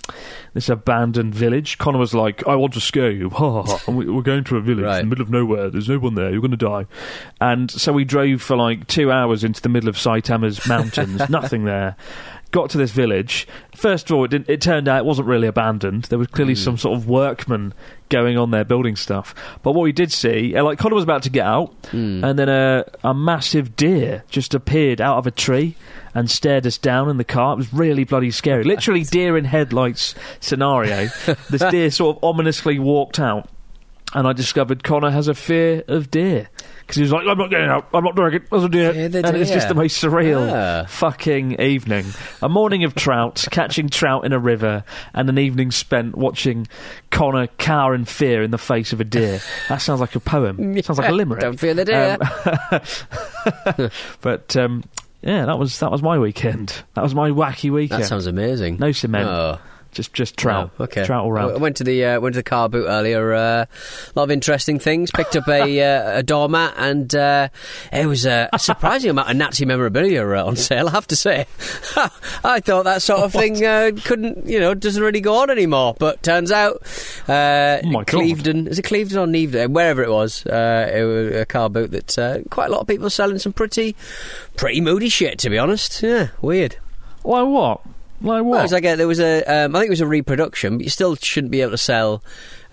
this 0.54 0.69
abandoned 0.69 1.36
village. 1.36 1.77
Connor 1.77 2.00
was 2.00 2.13
like, 2.13 2.48
"I 2.48 2.56
want 2.56 2.71
to 2.75 2.80
scare 2.80 3.12
you," 3.12 3.27
we're 3.88 4.21
going 4.21 4.45
to 4.45 4.56
a 4.56 4.62
village 4.62 4.86
Right. 4.86 5.01
in 5.01 5.10
the 5.10 5.10
middle 5.10 5.24
of 5.24 5.30
nowhere. 5.30 5.69
There's 5.69 5.89
no 5.89 6.00
one 6.00 6.16
there. 6.16 6.31
You're 6.31 6.39
going 6.39 6.51
to 6.51 6.57
die. 6.57 6.86
And 7.42 7.69
so 7.69 7.92
we 7.92 8.06
drove 8.06 8.42
for 8.42 8.56
like 8.56 8.88
two 8.88 9.12
hours 9.12 9.44
into 9.44 9.62
the 9.62 9.68
middle 9.68 9.89
of 9.89 9.98
Saitama's 9.98 10.66
mountains. 10.68 11.30
Nothing 11.30 11.66
there. 11.66 11.98
Got 12.51 12.71
to 12.71 12.77
this 12.79 12.91
village. 12.91 13.47
First 13.75 14.09
of 14.09 14.17
all, 14.17 14.25
it, 14.25 14.31
didn't, 14.31 14.49
it 14.49 14.59
turned 14.59 14.87
out 14.87 14.97
it 14.97 15.05
wasn't 15.05 15.27
really 15.27 15.47
abandoned. 15.47 16.05
There 16.05 16.17
was 16.17 16.27
clearly 16.29 16.55
some 16.55 16.77
sort 16.77 16.97
of 16.97 17.07
workmen 17.07 17.73
going 18.09 18.39
on 18.39 18.49
there 18.49 18.65
building 18.65 18.95
stuff. 18.95 19.35
But 19.61 19.73
what 19.73 19.83
we 19.83 19.91
did 19.91 20.11
see, 20.11 20.55
uh, 20.55 20.63
like 20.63 20.79
Connor 20.79 20.95
was 20.95 21.03
about 21.03 21.21
to 21.23 21.29
get 21.29 21.45
out, 21.45 21.75
and 22.23 22.39
then 22.39 22.49
a, 22.49 22.85
a 23.03 23.13
massive 23.13 23.75
deer 23.75 24.23
just 24.29 24.55
appeared 24.55 24.99
out 24.99 25.17
of 25.17 25.27
a 25.27 25.31
tree 25.31 25.75
and 26.15 26.29
stared 26.29 26.65
us 26.65 26.79
down 26.79 27.07
in 27.07 27.17
the 27.17 27.23
car. 27.23 27.53
It 27.53 27.57
was 27.57 27.71
really 27.73 28.03
bloody 28.03 28.31
scary. 28.31 28.63
Literally 28.63 29.03
deer 29.11 29.37
in 29.37 29.45
headlights 29.45 30.15
scenario. 30.39 31.07
this 31.51 31.63
deer 31.69 31.91
sort 31.91 32.17
of 32.17 32.23
ominously 32.23 32.79
walked 32.79 33.19
out, 33.19 33.47
and 34.15 34.27
I 34.27 34.33
discovered 34.33 34.83
Connor 34.83 35.11
has 35.11 35.27
a 35.27 35.35
fear 35.35 35.83
of 35.87 36.09
deer. 36.09 36.49
Because 36.89 36.95
he 36.95 37.01
was 37.03 37.12
like, 37.12 37.27
I'm 37.27 37.38
not 37.38 37.51
getting 37.51 37.69
out, 37.69 37.88
I'm 37.94 38.03
not 38.03 38.15
doing 38.15 38.33
it, 38.33 38.50
there's 38.50 38.63
a 38.63 38.69
deer. 38.69 38.91
Fear 38.94 39.09
the 39.09 39.27
and 39.27 39.38
it's 39.38 39.51
just 39.51 39.68
the 39.68 39.75
most 39.75 40.01
surreal 40.03 40.51
Ah. 40.51 40.86
fucking 40.88 41.62
evening. 41.62 42.03
A 42.41 42.50
morning 42.50 42.83
of 42.83 42.95
trout, 42.95 43.45
catching 43.51 43.89
trout 43.89 44.25
in 44.25 44.33
a 44.33 44.39
river, 44.39 44.83
and 45.13 45.30
an 45.30 45.38
evening 45.38 45.69
spent 45.69 46.18
watching 46.18 46.68
Connor 47.12 47.45
cower 47.59 47.94
in 47.94 48.06
fear 48.06 48.41
in 48.41 48.50
the 48.50 48.57
face 48.57 48.91
of 48.91 49.00
a 49.00 49.03
deer. 49.03 49.39
That 49.69 49.83
sounds 49.83 50.00
like 50.01 50.15
a 50.15 50.19
poem. 50.19 50.81
Sounds 50.81 50.97
like 50.97 51.09
a 51.09 51.12
limerick. 51.13 51.41
Don't 51.41 51.59
fear 51.59 51.75
the 51.75 51.86
deer. 51.86 52.18
Um, 53.80 53.89
but 54.21 54.56
um, 54.57 54.83
yeah, 55.21 55.45
that 55.45 55.59
was 55.59 55.77
that 55.80 55.92
was 55.92 56.01
my 56.01 56.18
weekend. 56.18 56.74
That 56.95 57.03
was 57.03 57.13
my 57.13 57.30
wacky 57.30 57.69
weekend. 57.71 58.01
that 58.01 58.07
sounds 58.07 58.25
amazing. 58.25 58.77
no 58.80 58.92
cement, 58.92 59.30
Oh. 59.30 59.59
Just 59.91 60.13
just 60.13 60.38
trout. 60.38 60.71
Oh, 60.80 60.83
okay. 60.86 61.06
trout 61.06 61.25
all 61.25 61.38
I 61.38 61.45
round. 61.45 61.62
went 61.62 61.77
to 61.77 61.83
the 61.83 62.06
uh, 62.06 62.19
went 62.19 62.33
to 62.33 62.39
the 62.39 62.44
car 62.44 62.69
boot 62.69 62.86
earlier. 62.88 63.33
A 63.33 63.39
uh, 63.39 63.65
lot 64.15 64.24
of 64.24 64.31
interesting 64.31 64.80
things. 64.80 65.12
Picked 65.12 65.36
up 65.36 65.47
a 65.47 65.62
uh, 65.81 66.19
a 66.19 66.24
doormat, 66.24 66.74
and 66.77 67.13
uh, 67.15 67.50
it 67.91 68.06
was 68.06 68.25
a 68.25 68.50
surprising 68.57 69.09
amount 69.09 69.30
of 69.30 69.36
Nazi 69.38 69.65
memorabilia 69.65 70.27
uh, 70.27 70.45
on 70.45 70.56
sale. 70.56 70.88
I 70.88 70.91
have 70.91 71.07
to 71.07 71.15
say, 71.15 71.45
I 72.44 72.59
thought 72.59 72.83
that 72.83 73.01
sort 73.01 73.21
of 73.21 73.31
thing 73.39 73.65
uh, 73.65 73.91
couldn't, 74.03 74.45
you 74.45 74.59
know, 74.59 74.74
doesn't 74.74 75.01
really 75.01 75.21
go 75.21 75.36
on 75.41 75.50
anymore. 75.50 75.95
But 75.97 76.24
turns 76.24 76.51
out, 76.51 76.81
uh, 77.27 77.80
Oh. 77.85 78.03
Clevedon 78.06 78.68
is 78.68 78.80
it 78.80 78.83
Clevedon 78.83 79.18
or 79.18 79.28
Nevedon, 79.28 79.71
wherever 79.71 80.04
it 80.04 80.09
was, 80.09 80.45
uh, 80.45 80.92
it 80.94 81.04
was 81.04 81.35
a 81.35 81.45
car 81.45 81.69
boot 81.69 81.92
that 81.92 82.18
uh, 82.18 82.40
quite 82.49 82.68
a 82.68 82.71
lot 82.71 82.81
of 82.81 82.87
people 82.87 83.07
are 83.07 83.11
selling 83.11 83.40
some 83.40 83.54
pretty 83.54 83.95
pretty 84.56 84.81
moody 84.81 85.09
shit. 85.09 85.40
To 85.40 85.49
be 85.49 85.57
honest, 85.57 86.02
yeah, 86.02 86.30
weird. 86.42 86.78
Why 87.23 87.42
what? 87.44 87.81
Like 88.21 88.44
Well, 88.44 88.44
what? 88.44 88.59
it 88.59 88.64
was 88.64 88.71
like 88.71 88.85
a, 88.85 88.95
there 88.95 89.07
was 89.07 89.19
a, 89.19 89.44
um, 89.45 89.76
I 89.76 89.80
think 89.80 89.88
it 89.88 89.92
was 89.92 90.02
a 90.02 90.07
reproduction, 90.07 90.78
but 90.78 90.83
you 90.83 90.90
still 90.90 91.16
shouldn't 91.16 91.52
be 91.52 91.61
able 91.61 91.71
to 91.71 91.78
sell 91.78 92.21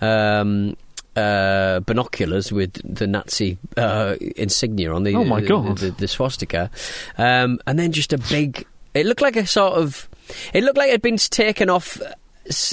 um, 0.00 0.76
uh, 1.14 1.80
binoculars 1.80 2.52
with 2.52 2.72
the 2.84 3.06
Nazi 3.06 3.56
uh, 3.76 4.16
insignia 4.36 4.92
on 4.92 5.04
the, 5.04 5.14
Oh 5.14 5.24
my 5.24 5.40
the- 5.40 5.46
God. 5.46 5.78
the, 5.78 5.90
the 5.92 6.08
swastika, 6.08 6.70
um, 7.16 7.58
and 7.66 7.78
then 7.78 7.92
just 7.92 8.12
a 8.12 8.18
big. 8.18 8.66
It 8.94 9.06
looked 9.06 9.20
like 9.22 9.36
a 9.36 9.46
sort 9.46 9.74
of. 9.74 10.08
It 10.52 10.64
looked 10.64 10.76
like 10.78 10.88
it 10.88 10.92
had 10.92 11.02
been 11.02 11.16
taken 11.16 11.70
off. 11.70 12.00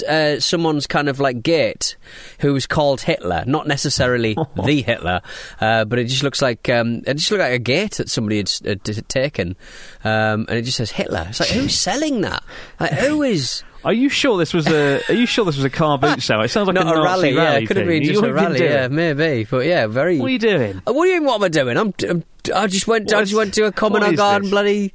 Uh, 0.08 0.38
someone's 0.40 0.86
kind 0.86 1.08
of 1.08 1.18
like 1.20 1.42
gate 1.42 1.96
who 2.40 2.52
was 2.52 2.66
called 2.66 3.00
Hitler, 3.00 3.44
not 3.46 3.66
necessarily 3.66 4.36
the 4.64 4.82
Hitler, 4.82 5.20
uh, 5.60 5.84
but 5.84 5.98
it 5.98 6.04
just 6.04 6.22
looks 6.22 6.40
like 6.40 6.68
um, 6.68 7.02
it 7.06 7.14
just 7.14 7.30
looked 7.30 7.42
like 7.42 7.52
a 7.52 7.58
gate 7.58 7.92
that 7.92 8.08
somebody 8.08 8.38
had, 8.38 8.50
had, 8.64 8.86
had 8.86 9.08
taken, 9.08 9.56
um, 10.04 10.46
and 10.48 10.58
it 10.58 10.62
just 10.62 10.76
says 10.76 10.92
Hitler. 10.92 11.26
It's 11.28 11.40
like 11.40 11.50
who's 11.50 11.78
selling 11.78 12.20
that? 12.20 12.42
Like 12.78 12.92
who 12.92 13.22
is? 13.22 13.62
Are 13.84 13.92
you 13.92 14.08
sure 14.08 14.38
this 14.38 14.54
was 14.54 14.66
a? 14.66 15.00
Are 15.08 15.14
you 15.14 15.26
sure 15.26 15.44
this 15.44 15.56
was 15.56 15.64
a 15.64 15.70
car 15.70 15.98
boot 15.98 16.22
sale? 16.22 16.40
It 16.40 16.48
sounds 16.48 16.66
like 16.66 16.74
not 16.74 16.86
a, 16.86 16.90
a 16.90 16.94
Nazi 17.04 17.04
rally, 17.04 17.34
yeah. 17.34 17.52
It 17.58 17.66
could 17.66 17.76
have 17.76 17.86
been 17.86 18.02
just 18.02 18.12
a 18.22 18.26
you 18.26 18.32
been 18.32 18.34
rally, 18.34 18.64
yeah, 18.64 18.88
maybe. 18.88 19.44
But 19.50 19.66
yeah, 19.66 19.86
very. 19.86 20.18
What 20.18 20.26
are 20.26 20.30
you 20.30 20.38
doing? 20.38 20.82
Uh, 20.86 20.92
What 20.92 21.04
do 21.04 21.10
you 21.10 21.20
mean? 21.20 21.26
What 21.26 21.34
am 21.36 21.44
I 21.44 21.48
doing? 21.48 21.76
I'm. 21.76 21.92
I'm 22.08 22.24
I 22.54 22.66
just 22.66 22.86
went. 22.86 23.12
I 23.12 23.20
just 23.22 23.34
went 23.34 23.54
to 23.54 23.64
a 23.66 23.72
common 23.72 24.14
garden 24.14 24.42
this? 24.42 24.50
bloody, 24.50 24.92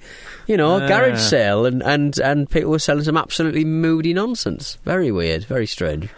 you 0.48 0.58
know, 0.58 0.81
Ah. 0.81 0.88
garage 0.88 1.19
sale, 1.19 1.65
and, 1.65 1.81
and 1.84 2.17
and 2.19 2.50
people 2.50 2.72
were 2.72 2.79
selling 2.79 3.03
some 3.03 3.17
absolutely 3.17 3.65
moody 3.65 4.13
nonsense. 4.13 4.77
Very 4.86 5.12
weird. 5.12 5.46
Very 5.46 5.65
strange. 5.67 6.10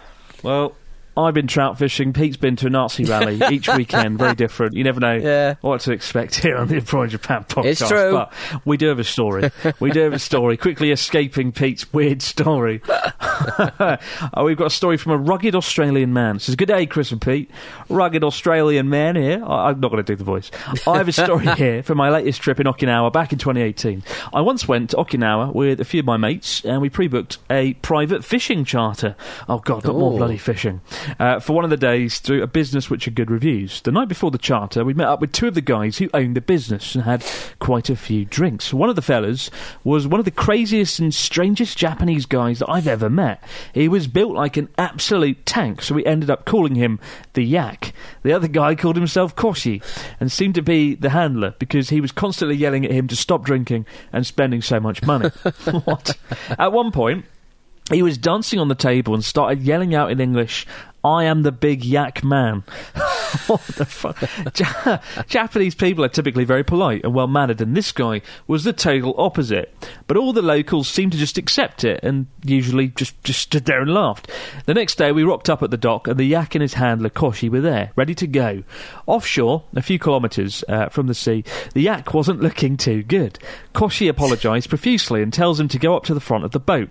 Well, 0.43 0.75
I've 1.17 1.33
been 1.33 1.47
trout 1.47 1.77
fishing. 1.77 2.13
Pete's 2.13 2.37
been 2.37 2.55
to 2.57 2.67
a 2.67 2.69
Nazi 2.69 3.03
rally 3.05 3.39
each 3.51 3.67
weekend. 3.67 4.17
Very 4.17 4.33
different. 4.35 4.75
You 4.75 4.83
never 4.83 4.99
know 4.99 5.15
Yeah. 5.15 5.55
what 5.61 5.81
to 5.81 5.91
expect 5.91 6.35
here 6.35 6.55
on 6.57 6.67
the 6.69 6.77
Abroad 6.77 7.09
Japan 7.09 7.43
podcast. 7.47 7.65
It's 7.65 7.87
true. 7.87 8.11
But 8.13 8.33
we 8.65 8.77
do 8.77 8.87
have 8.87 8.99
a 8.99 9.03
story. 9.03 9.51
we 9.79 9.91
do 9.91 9.99
have 10.01 10.13
a 10.13 10.19
story. 10.19 10.55
Quickly 10.57 10.91
escaping 10.91 11.51
Pete's 11.51 11.91
weird 11.93 12.21
story. 12.21 12.81
Uh, 13.41 13.97
we've 14.43 14.57
got 14.57 14.67
a 14.67 14.69
story 14.71 14.97
from 14.97 15.13
a 15.13 15.17
rugged 15.17 15.55
Australian 15.55 16.13
man. 16.13 16.37
Says, 16.37 16.55
"Good 16.55 16.67
day, 16.67 16.85
Chris 16.85 17.11
and 17.11 17.19
Pete. 17.19 17.49
Rugged 17.89 18.23
Australian 18.23 18.87
man 18.89 19.15
here. 19.15 19.43
I- 19.43 19.69
I'm 19.69 19.79
not 19.79 19.89
going 19.89 20.03
to 20.03 20.11
do 20.11 20.15
the 20.15 20.23
voice. 20.23 20.51
I 20.85 20.97
have 20.97 21.07
a 21.07 21.11
story 21.11 21.47
here 21.57 21.81
from 21.81 21.97
my 21.97 22.09
latest 22.11 22.41
trip 22.41 22.59
in 22.59 22.67
Okinawa 22.67 23.11
back 23.11 23.33
in 23.33 23.39
2018. 23.39 24.03
I 24.31 24.41
once 24.41 24.67
went 24.67 24.91
to 24.91 24.97
Okinawa 24.97 25.55
with 25.55 25.81
a 25.81 25.85
few 25.85 26.01
of 26.01 26.05
my 26.05 26.17
mates, 26.17 26.63
and 26.63 26.81
we 26.83 26.89
pre-booked 26.89 27.39
a 27.49 27.73
private 27.75 28.23
fishing 28.23 28.63
charter. 28.63 29.15
Oh 29.49 29.57
God, 29.57 29.85
not 29.85 29.95
more 29.95 30.15
bloody 30.15 30.37
fishing 30.37 30.81
uh, 31.19 31.39
for 31.39 31.53
one 31.53 31.63
of 31.63 31.69
the 31.69 31.77
days 31.77 32.19
through 32.19 32.43
a 32.43 32.47
business 32.47 32.89
which 32.89 33.05
had 33.05 33.15
good 33.15 33.31
reviews. 33.31 33.81
The 33.81 33.91
night 33.91 34.07
before 34.07 34.31
the 34.31 34.37
charter, 34.37 34.83
we 34.83 34.93
met 34.93 35.07
up 35.07 35.21
with 35.21 35.31
two 35.31 35.47
of 35.47 35.53
the 35.53 35.61
guys 35.61 35.97
who 35.97 36.09
owned 36.13 36.35
the 36.35 36.41
business 36.41 36.95
and 36.95 37.03
had 37.03 37.25
quite 37.59 37.89
a 37.89 37.95
few 37.95 38.25
drinks. 38.25 38.73
One 38.73 38.89
of 38.89 38.95
the 38.95 39.01
fellas 39.01 39.49
was 39.83 40.07
one 40.07 40.19
of 40.19 40.25
the 40.25 40.31
craziest 40.31 40.99
and 40.99 41.13
strangest 41.13 41.77
Japanese 41.77 42.25
guys 42.25 42.59
that 42.59 42.69
I've 42.69 42.87
ever 42.87 43.09
met. 43.09 43.43
He 43.73 43.87
was 43.87 44.07
built 44.07 44.33
like 44.33 44.57
an 44.57 44.69
absolute 44.77 45.45
tank, 45.45 45.81
so 45.81 45.95
we 45.95 46.05
ended 46.05 46.29
up 46.29 46.45
calling 46.45 46.75
him 46.75 46.99
the 47.33 47.43
Yak. 47.43 47.93
The 48.23 48.33
other 48.33 48.47
guy 48.47 48.75
called 48.75 48.95
himself 48.95 49.35
Koshi 49.35 49.83
and 50.19 50.31
seemed 50.31 50.55
to 50.55 50.61
be 50.61 50.95
the 50.95 51.09
handler 51.09 51.55
because 51.59 51.89
he 51.89 52.01
was 52.01 52.11
constantly 52.11 52.55
yelling 52.55 52.85
at 52.85 52.91
him 52.91 53.07
to 53.07 53.15
stop 53.15 53.43
drinking 53.43 53.85
and 54.11 54.25
spending 54.25 54.61
so 54.61 54.79
much 54.79 55.03
money. 55.03 55.29
what? 55.85 56.17
At 56.57 56.71
one 56.71 56.91
point, 56.91 57.25
he 57.91 58.03
was 58.03 58.17
dancing 58.17 58.59
on 58.59 58.67
the 58.67 58.75
table 58.75 59.13
and 59.13 59.23
started 59.23 59.61
yelling 59.61 59.93
out 59.93 60.11
in 60.11 60.19
English, 60.19 60.65
I 61.03 61.23
am 61.23 61.41
the 61.41 61.51
big 61.51 61.83
yak 61.83 62.23
man. 62.23 62.63
what 63.47 63.61
the 63.77 63.85
fuck? 63.85 64.21
Ja- 64.57 64.99
Japanese 65.27 65.75
people 65.75 66.03
are 66.03 66.09
typically 66.09 66.43
very 66.43 66.63
polite 66.63 67.03
and 67.03 67.13
well 67.13 67.27
mannered, 67.27 67.61
and 67.61 67.75
this 67.75 67.91
guy 67.91 68.21
was 68.47 68.63
the 68.63 68.73
total 68.73 69.15
opposite. 69.17 69.73
But 70.07 70.17
all 70.17 70.33
the 70.33 70.41
locals 70.41 70.87
seemed 70.87 71.11
to 71.13 71.17
just 71.17 71.37
accept 71.37 71.83
it 71.83 72.03
and 72.03 72.27
usually 72.43 72.89
just, 72.89 73.21
just 73.23 73.41
stood 73.41 73.65
there 73.65 73.81
and 73.81 73.93
laughed. 73.93 74.29
The 74.65 74.73
next 74.73 74.95
day, 74.95 75.11
we 75.11 75.23
rocked 75.23 75.49
up 75.49 75.63
at 75.63 75.71
the 75.71 75.77
dock, 75.77 76.07
and 76.07 76.17
the 76.19 76.25
yak 76.25 76.55
and 76.55 76.61
his 76.61 76.73
handler, 76.73 77.09
Koshi, 77.09 77.49
were 77.49 77.61
there, 77.61 77.91
ready 77.95 78.15
to 78.15 78.27
go. 78.27 78.63
Offshore, 79.07 79.63
a 79.75 79.81
few 79.81 79.99
kilometres 79.99 80.63
uh, 80.67 80.89
from 80.89 81.07
the 81.07 81.13
sea, 81.13 81.43
the 81.73 81.81
yak 81.81 82.13
wasn't 82.13 82.41
looking 82.41 82.77
too 82.77 83.03
good. 83.03 83.39
Koshi 83.73 84.09
apologised 84.09 84.69
profusely 84.69 85.21
and 85.21 85.31
tells 85.31 85.59
him 85.59 85.67
to 85.69 85.79
go 85.79 85.95
up 85.95 86.03
to 86.05 86.13
the 86.13 86.19
front 86.19 86.43
of 86.43 86.51
the 86.51 86.59
boat. 86.59 86.89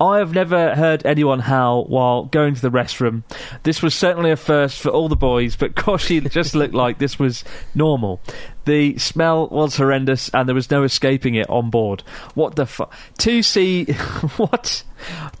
I 0.00 0.18
have 0.18 0.34
never 0.34 0.74
heard 0.74 1.04
anyone 1.04 1.40
howl 1.40 1.84
while 1.84 2.24
going 2.24 2.54
to 2.54 2.62
the 2.62 2.70
restroom. 2.70 3.22
This 3.62 3.82
was 3.82 3.94
certainly 3.94 4.30
a 4.30 4.36
first 4.36 4.80
for 4.80 4.88
all 4.90 5.08
the 5.08 5.16
boys, 5.16 5.56
but 5.56 5.74
Koshi 5.82 6.30
just 6.30 6.54
looked 6.54 6.74
like 6.74 6.98
this 6.98 7.18
was 7.18 7.42
normal. 7.74 8.20
The 8.66 8.96
smell 8.98 9.48
was 9.48 9.76
horrendous, 9.76 10.28
and 10.32 10.48
there 10.48 10.54
was 10.54 10.70
no 10.70 10.84
escaping 10.84 11.34
it 11.34 11.50
on 11.50 11.70
board. 11.70 12.04
What 12.34 12.54
the 12.54 12.66
fuck? 12.66 12.94
Two 13.18 13.42
sea, 13.42 13.86
what? 14.36 14.84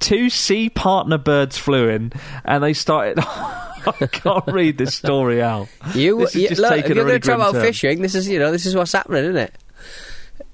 Two 0.00 0.28
sea 0.30 0.68
partner 0.68 1.18
birds 1.18 1.56
flew 1.56 1.88
in, 1.88 2.12
and 2.44 2.64
they 2.64 2.72
started. 2.72 3.22
I 3.24 4.08
can't 4.10 4.46
read 4.48 4.78
this 4.78 4.94
story 4.96 5.40
out. 5.40 5.68
You, 5.94 6.18
This 6.18 6.34
is 6.34 6.42
you 6.42 6.48
just 6.48 6.60
look, 6.60 6.72
if 6.72 6.88
you're 6.88 7.04
really 7.04 7.18
going 7.18 7.20
to 7.20 7.26
talk 7.26 7.36
grim 7.36 7.40
about 7.40 7.52
turn. 7.52 7.62
fishing, 7.62 8.02
this 8.02 8.14
is 8.16 8.28
you 8.28 8.38
know 8.40 8.50
this 8.50 8.66
is 8.66 8.74
what's 8.74 8.92
happening, 8.92 9.24
isn't 9.24 9.36
it? 9.36 9.54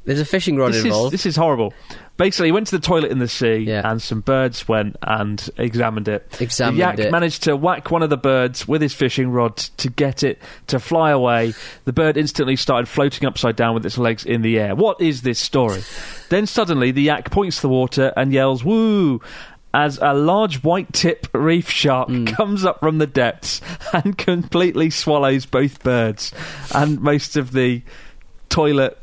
There's 0.09 0.21
a 0.21 0.25
fishing 0.25 0.57
rod 0.57 0.69
This 0.71 0.77
is, 0.79 0.85
involved. 0.87 1.13
this 1.13 1.27
is 1.27 1.37
horrible. 1.37 1.75
Basically, 2.17 2.49
he 2.49 2.53
went 2.53 2.67
to 2.69 2.77
the 2.79 2.85
toilet 2.85 3.11
in 3.11 3.19
the 3.19 3.29
sea, 3.29 3.57
Yeah. 3.59 3.83
and 3.89 4.01
some 4.01 4.21
birds 4.23 4.67
went 4.67 4.97
and 5.03 5.49
examined 5.59 6.09
it. 6.09 6.27
Examined 6.41 6.79
the 6.79 6.81
yak 6.81 6.99
it. 6.99 7.13
managed 7.13 7.43
to 7.43 7.55
whack 7.57 7.91
one 7.91 8.03
of 8.03 8.09
the 8.09 8.17
birds 8.17 8.67
with 8.67 8.81
his 8.81 8.95
fishing 8.95 9.31
rod 9.31 9.57
to 9.59 9.91
get 9.91 10.23
it 10.23 10.41
to 10.69 10.79
fly 10.81 11.11
away. 11.11 11.53
The 11.85 11.93
bird 11.93 12.17
instantly 12.17 12.57
started 12.57 12.89
floating 12.89 13.29
upside 13.29 13.55
down 13.55 13.75
with 13.75 13.85
its 13.85 13.99
legs 13.99 14.25
in 14.25 14.41
the 14.41 14.59
air. 14.59 14.75
What 14.75 14.99
is 15.01 15.21
this 15.23 15.39
story? 15.39 15.83
then 16.31 16.47
suddenly, 16.47 16.91
the 16.91 17.03
yak 17.03 17.31
points 17.31 17.57
to 17.57 17.63
the 17.63 17.69
water 17.69 18.13
and 18.17 18.33
yells, 18.33 18.65
"Woo!" 18.65 19.21
As 19.75 19.99
a 20.01 20.15
large 20.15 20.63
white 20.65 20.91
tip 20.95 21.27
reef 21.35 21.69
shark 21.71 22.09
Hmm. 22.09 22.25
comes 22.25 22.65
up 22.65 22.81
from 22.81 22.97
the 22.97 23.07
depths 23.07 23.61
and 23.93 24.17
completely 24.27 24.89
swallows 24.89 25.45
both 25.45 25.83
birds 25.85 26.33
and 26.75 26.99
most 27.03 27.37
of 27.37 27.53
the 27.53 27.83
toilet 28.49 28.97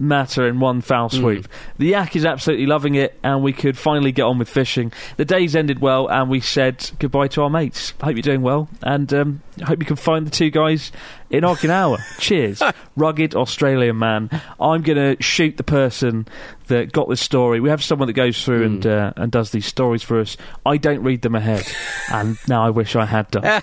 matter 0.00 0.48
in 0.48 0.58
one 0.58 0.80
foul 0.80 1.10
swoop. 1.10 1.46
The 1.78 1.88
yak 1.88 2.16
is 2.16 2.24
absolutely 2.24 2.66
loving 2.66 2.94
it, 2.94 3.18
and 3.22 3.42
we 3.42 3.52
could 3.52 3.76
finally 3.76 4.12
get 4.12 4.22
on 4.22 4.38
with 4.38 4.48
fishing. 4.48 4.92
The 5.16 5.24
days 5.24 5.54
ended 5.54 5.80
well, 5.80 6.08
and 6.08 6.30
we 6.30 6.40
said 6.40 6.90
goodbye 6.98 7.28
to 7.28 7.42
our 7.42 7.50
mates. 7.50 7.92
Hope 8.02 8.14
you're 8.14 8.22
doing 8.22 8.42
well, 8.42 8.68
and 8.82 9.12
um, 9.12 9.42
hope 9.62 9.78
you 9.80 9.86
can 9.86 9.96
find 9.96 10.26
the 10.26 10.30
two 10.30 10.50
guys 10.50 10.90
in 11.28 11.44
Okinawa. 11.44 11.98
Cheers, 12.18 12.62
rugged 12.96 13.34
Australian 13.34 13.98
man. 13.98 14.30
I'm 14.58 14.82
gonna 14.82 15.20
shoot 15.20 15.56
the 15.56 15.62
person 15.62 16.26
that 16.70 16.90
got 16.90 17.08
this 17.08 17.20
story. 17.20 17.60
We 17.60 17.68
have 17.68 17.84
someone 17.84 18.06
that 18.08 18.14
goes 18.14 18.42
through 18.42 18.64
and 18.64 18.86
uh, 18.86 19.12
and 19.16 19.30
does 19.30 19.50
these 19.50 19.66
stories 19.66 20.02
for 20.02 20.18
us. 20.18 20.36
I 20.64 20.78
don't 20.78 21.02
read 21.02 21.22
them 21.22 21.34
ahead, 21.34 21.64
and 22.12 22.36
now 22.48 22.64
I 22.64 22.70
wish 22.70 22.96
I 22.96 23.04
had 23.04 23.30
done. 23.30 23.44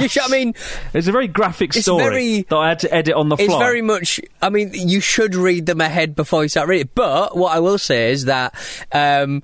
you 0.00 0.08
should, 0.08 0.22
I 0.22 0.28
mean, 0.28 0.54
It's 0.92 1.08
a 1.08 1.12
very 1.12 1.28
graphic 1.28 1.72
story 1.72 2.02
very- 2.04 2.42
that 2.42 2.56
I 2.56 2.68
had 2.68 2.78
to 2.80 2.94
edit 2.94 3.14
on 3.14 3.28
the 3.30 3.36
fly. 3.36 3.44
It's 3.46 3.54
very 3.56 3.82
much. 3.82 4.20
I 4.40 4.50
mean, 4.50 4.70
you 4.74 5.00
should 5.00 5.34
read 5.34 5.66
them 5.66 5.80
ahead 5.80 6.14
before 6.14 6.42
you 6.42 6.48
start 6.48 6.68
reading. 6.68 6.90
But 6.94 7.36
what 7.36 7.56
I 7.56 7.60
will 7.60 7.78
say 7.78 8.12
is 8.12 8.26
that 8.26 8.54
um, 8.92 9.42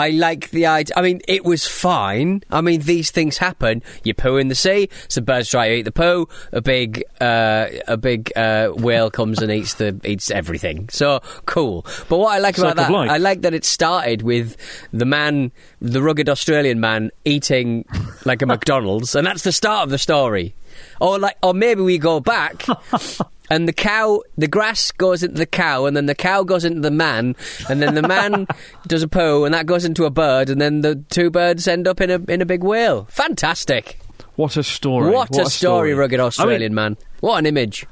I 0.00 0.08
like 0.12 0.48
the 0.48 0.64
idea. 0.64 0.94
I 0.96 1.02
mean, 1.02 1.20
it 1.28 1.44
was 1.44 1.66
fine. 1.66 2.42
I 2.50 2.62
mean, 2.62 2.80
these 2.80 3.10
things 3.10 3.36
happen. 3.36 3.82
You 4.02 4.14
poo 4.14 4.38
in 4.38 4.48
the 4.48 4.54
sea. 4.54 4.88
Some 5.08 5.24
birds 5.24 5.50
try 5.50 5.68
to 5.68 5.74
eat 5.74 5.82
the 5.82 5.92
poo. 5.92 6.26
A 6.52 6.62
big, 6.62 7.04
uh, 7.20 7.66
a 7.86 7.98
big 7.98 8.32
uh, 8.34 8.68
whale 8.68 9.10
comes 9.10 9.42
and 9.42 9.52
eats 9.52 9.74
the 9.74 10.00
eats 10.02 10.30
everything. 10.30 10.88
So 10.88 11.20
cool. 11.44 11.84
But 12.08 12.16
what 12.16 12.32
I 12.34 12.38
like 12.38 12.56
about 12.56 12.78
Circle 12.78 12.84
that, 12.84 12.92
life. 12.92 13.10
I 13.10 13.18
like 13.18 13.42
that 13.42 13.52
it 13.52 13.66
started 13.66 14.22
with 14.22 14.56
the 14.90 15.04
man, 15.04 15.52
the 15.82 16.00
rugged 16.00 16.30
Australian 16.30 16.80
man, 16.80 17.10
eating 17.26 17.84
like 18.24 18.40
a 18.40 18.46
McDonald's, 18.54 19.14
and 19.14 19.26
that's 19.26 19.42
the 19.42 19.52
start 19.52 19.84
of 19.84 19.90
the 19.90 19.98
story. 19.98 20.54
Or 20.98 21.18
like, 21.18 21.36
or 21.42 21.52
maybe 21.52 21.82
we 21.82 21.98
go 21.98 22.20
back. 22.20 22.64
And 23.50 23.66
the 23.66 23.72
cow, 23.72 24.22
the 24.38 24.46
grass 24.46 24.92
goes 24.92 25.24
into 25.24 25.36
the 25.36 25.46
cow, 25.46 25.86
and 25.86 25.96
then 25.96 26.06
the 26.06 26.14
cow 26.14 26.44
goes 26.44 26.64
into 26.64 26.80
the 26.80 26.90
man, 26.90 27.34
and 27.68 27.82
then 27.82 27.94
the 27.96 28.06
man 28.06 28.46
does 28.86 29.02
a 29.02 29.08
poo, 29.08 29.44
and 29.44 29.52
that 29.52 29.66
goes 29.66 29.84
into 29.84 30.04
a 30.04 30.10
bird, 30.10 30.48
and 30.48 30.60
then 30.60 30.82
the 30.82 31.04
two 31.10 31.30
birds 31.30 31.66
end 31.66 31.88
up 31.88 32.00
in 32.00 32.10
a 32.10 32.20
in 32.32 32.40
a 32.40 32.46
big 32.46 32.62
whale. 32.62 33.06
Fantastic! 33.10 33.98
What 34.36 34.56
a 34.56 34.62
story! 34.62 35.10
What, 35.10 35.36
a 35.36 35.50
story, 35.50 35.94
rugged 35.94 36.20
I 36.20 36.22
mean, 36.22 36.26
Australian 36.28 36.74
man. 36.74 36.96
What 37.18 37.38
an 37.38 37.46
image! 37.46 37.86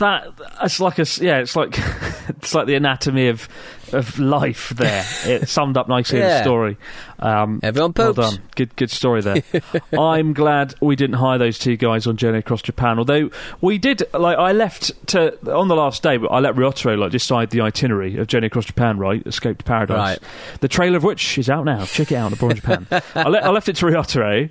That 0.00 0.28
it's 0.62 0.80
like 0.80 0.98
a 0.98 1.06
yeah, 1.20 1.38
it's 1.38 1.56
like 1.56 1.78
it's 2.28 2.54
like 2.54 2.66
the 2.66 2.74
anatomy 2.74 3.28
of 3.28 3.48
of 3.92 4.18
life. 4.18 4.70
There, 4.70 5.04
it 5.24 5.48
summed 5.48 5.76
up 5.76 5.88
nicely 5.88 6.18
in 6.18 6.24
the 6.26 6.42
story. 6.42 6.76
Um, 7.18 7.60
Everyone 7.62 7.92
well 7.96 8.12
done, 8.12 8.38
good 8.56 8.74
good 8.76 8.90
story 8.90 9.20
there. 9.22 9.42
I'm 9.98 10.32
glad 10.32 10.74
we 10.80 10.96
didn't 10.96 11.16
hire 11.16 11.38
those 11.38 11.58
two 11.58 11.76
guys 11.76 12.06
on 12.06 12.16
Journey 12.16 12.38
Across 12.38 12.62
Japan. 12.62 12.98
Although 12.98 13.30
we 13.60 13.78
did, 13.78 14.02
like 14.12 14.36
I 14.36 14.52
left 14.52 15.06
to 15.08 15.38
on 15.54 15.68
the 15.68 15.76
last 15.76 16.02
day, 16.02 16.16
but 16.16 16.28
I 16.28 16.40
let 16.40 16.56
Ryotaro 16.56 16.98
like 16.98 17.12
decide 17.12 17.50
the 17.50 17.60
itinerary 17.60 18.16
of 18.18 18.26
Journey 18.26 18.48
Across 18.48 18.66
Japan. 18.66 18.98
Right, 18.98 19.24
Escape 19.26 19.58
to 19.58 19.64
Paradise. 19.64 19.96
Right. 19.96 20.18
The 20.60 20.68
trailer 20.68 20.96
of 20.96 21.04
which 21.04 21.38
is 21.38 21.48
out 21.48 21.64
now. 21.64 21.84
Check 21.84 22.12
it 22.12 22.16
out 22.16 22.26
on 22.26 22.32
Abroad 22.32 22.56
Japan. 22.56 22.86
I, 23.14 23.28
le- 23.28 23.38
I 23.38 23.50
left 23.50 23.68
it 23.68 23.76
to 23.76 23.86
Ryotaro, 23.86 24.50